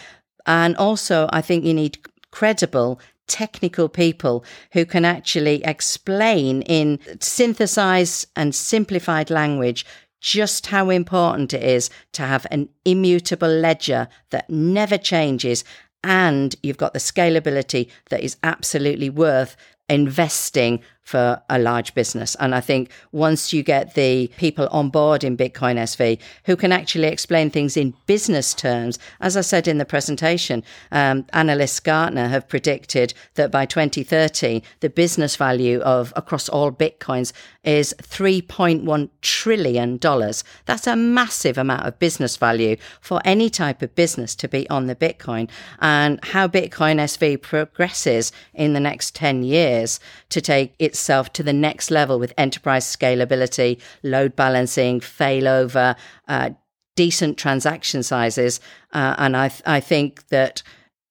And 0.45 0.75
also, 0.77 1.29
I 1.31 1.41
think 1.41 1.65
you 1.65 1.73
need 1.73 1.99
credible 2.31 2.99
technical 3.27 3.87
people 3.87 4.43
who 4.73 4.85
can 4.85 5.05
actually 5.05 5.63
explain 5.63 6.61
in 6.63 6.99
synthesized 7.19 8.27
and 8.35 8.53
simplified 8.53 9.29
language 9.29 9.85
just 10.19 10.67
how 10.67 10.89
important 10.89 11.53
it 11.53 11.63
is 11.63 11.89
to 12.13 12.21
have 12.23 12.45
an 12.51 12.69
immutable 12.85 13.47
ledger 13.47 14.07
that 14.29 14.49
never 14.49 14.97
changes 14.97 15.63
and 16.03 16.55
you've 16.63 16.77
got 16.77 16.93
the 16.93 16.99
scalability 16.99 17.89
that 18.09 18.21
is 18.21 18.37
absolutely 18.43 19.09
worth 19.09 19.55
investing 19.89 20.81
for 21.03 21.41
a 21.49 21.59
large 21.59 21.93
business. 21.93 22.35
And 22.39 22.55
I 22.55 22.61
think 22.61 22.89
once 23.11 23.51
you 23.51 23.63
get 23.63 23.95
the 23.95 24.27
people 24.37 24.67
on 24.71 24.89
board 24.89 25.23
in 25.23 25.35
Bitcoin 25.35 25.75
SV 25.75 26.19
who 26.45 26.55
can 26.55 26.71
actually 26.71 27.07
explain 27.07 27.49
things 27.49 27.75
in 27.75 27.93
business 28.05 28.53
terms, 28.53 28.99
as 29.19 29.35
I 29.35 29.41
said 29.41 29.67
in 29.67 29.77
the 29.77 29.85
presentation, 29.85 30.63
um, 30.91 31.25
analysts 31.33 31.79
Gartner 31.79 32.27
have 32.27 32.47
predicted 32.47 33.13
that 33.35 33.51
by 33.51 33.65
2030, 33.65 34.61
the 34.79 34.89
business 34.89 35.35
value 35.35 35.79
of 35.81 36.13
across 36.15 36.47
all 36.47 36.71
Bitcoins 36.71 37.33
is 37.63 37.93
$3.1 38.01 39.09
trillion. 39.21 39.97
That's 39.97 40.87
a 40.87 40.95
massive 40.95 41.57
amount 41.57 41.85
of 41.85 41.99
business 41.99 42.37
value 42.37 42.77
for 43.01 43.21
any 43.25 43.49
type 43.49 43.81
of 43.81 43.93
business 43.95 44.35
to 44.35 44.47
be 44.47 44.69
on 44.69 44.87
the 44.87 44.95
Bitcoin. 44.95 45.49
And 45.79 46.23
how 46.23 46.47
Bitcoin 46.47 46.99
SV 46.99 47.41
progresses 47.41 48.31
in 48.53 48.73
the 48.73 48.79
next 48.79 49.13
10 49.15 49.43
years 49.43 49.99
to 50.29 50.41
take 50.41 50.73
its 50.79 50.90
itself 50.91 51.31
to 51.33 51.43
the 51.43 51.53
next 51.53 51.89
level 51.89 52.19
with 52.19 52.33
enterprise 52.37 52.85
scalability, 52.85 53.79
load 54.03 54.35
balancing, 54.35 54.99
failover, 54.99 55.95
uh, 56.27 56.49
decent 56.95 57.37
transaction 57.37 58.03
sizes. 58.03 58.59
Uh, 58.93 59.15
and 59.17 59.35
I, 59.35 59.47
th- 59.47 59.63
I 59.65 59.79
think 59.79 60.27
that 60.27 60.61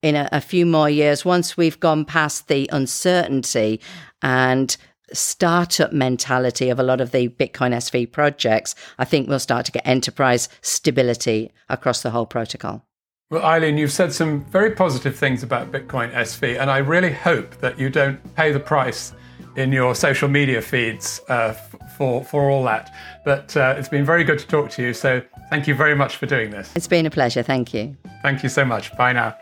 in 0.01 0.15
a, 0.15 0.29
a 0.31 0.41
few 0.41 0.65
more 0.65 0.89
years, 0.89 1.25
once 1.25 1.57
we've 1.57 1.79
gone 1.79 2.05
past 2.05 2.47
the 2.47 2.69
uncertainty 2.71 3.81
and 4.21 4.77
startup 5.13 5.91
mentality 5.91 6.69
of 6.69 6.79
a 6.79 6.83
lot 6.83 7.01
of 7.01 7.11
the 7.11 7.29
Bitcoin 7.29 7.73
SV 7.73 8.11
projects, 8.11 8.75
I 8.97 9.05
think 9.05 9.27
we'll 9.27 9.39
start 9.39 9.65
to 9.65 9.71
get 9.71 9.85
enterprise 9.85 10.47
stability 10.61 11.51
across 11.69 12.01
the 12.01 12.11
whole 12.11 12.25
protocol. 12.25 12.85
Well, 13.31 13.43
Eileen, 13.43 13.77
you've 13.77 13.93
said 13.93 14.13
some 14.13 14.43
very 14.45 14.71
positive 14.71 15.15
things 15.15 15.41
about 15.41 15.71
Bitcoin 15.71 16.13
SV, 16.13 16.59
and 16.59 16.69
I 16.69 16.79
really 16.79 17.13
hope 17.13 17.55
that 17.61 17.79
you 17.79 17.89
don't 17.89 18.19
pay 18.35 18.51
the 18.51 18.59
price 18.59 19.13
in 19.55 19.71
your 19.71 19.95
social 19.95 20.29
media 20.29 20.61
feeds 20.61 21.21
uh, 21.27 21.53
for 21.97 22.23
for 22.23 22.49
all 22.49 22.63
that. 22.63 22.93
But 23.25 23.55
uh, 23.55 23.75
it's 23.77 23.89
been 23.89 24.05
very 24.05 24.23
good 24.23 24.39
to 24.39 24.47
talk 24.47 24.69
to 24.71 24.81
you. 24.81 24.93
So 24.93 25.21
thank 25.49 25.67
you 25.67 25.75
very 25.75 25.95
much 25.95 26.17
for 26.17 26.25
doing 26.25 26.51
this. 26.51 26.71
It's 26.75 26.87
been 26.87 27.05
a 27.05 27.11
pleasure. 27.11 27.43
Thank 27.43 27.73
you. 27.73 27.95
Thank 28.21 28.43
you 28.43 28.49
so 28.49 28.65
much. 28.65 28.95
Bye 28.97 29.13
now. 29.13 29.35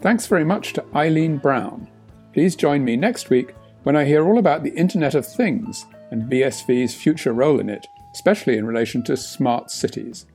Thanks 0.00 0.26
very 0.26 0.44
much 0.44 0.74
to 0.74 0.84
Eileen 0.94 1.38
Brown. 1.38 1.88
Please 2.34 2.56
join 2.56 2.84
me 2.84 2.94
next 2.94 3.30
week 3.30 3.54
when 3.84 3.96
I 3.96 4.04
hear 4.04 4.26
all 4.26 4.38
about 4.38 4.62
the 4.62 4.74
Internet 4.74 5.14
of 5.14 5.26
Things 5.26 5.86
and 6.10 6.30
BSV's 6.30 6.94
future 6.94 7.32
role 7.32 7.58
in 7.58 7.70
it, 7.70 7.86
especially 8.12 8.58
in 8.58 8.66
relation 8.66 9.02
to 9.04 9.16
smart 9.16 9.70
cities. 9.70 10.26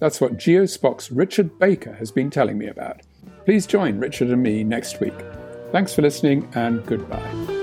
That's 0.00 0.20
what 0.20 0.36
GeoSpock's 0.36 1.10
Richard 1.10 1.58
Baker 1.58 1.94
has 1.94 2.10
been 2.10 2.30
telling 2.30 2.58
me 2.58 2.66
about. 2.66 3.00
Please 3.50 3.66
join 3.66 3.98
Richard 3.98 4.30
and 4.30 4.44
me 4.44 4.62
next 4.62 5.00
week. 5.00 5.24
Thanks 5.72 5.92
for 5.92 6.02
listening 6.02 6.48
and 6.54 6.86
goodbye. 6.86 7.59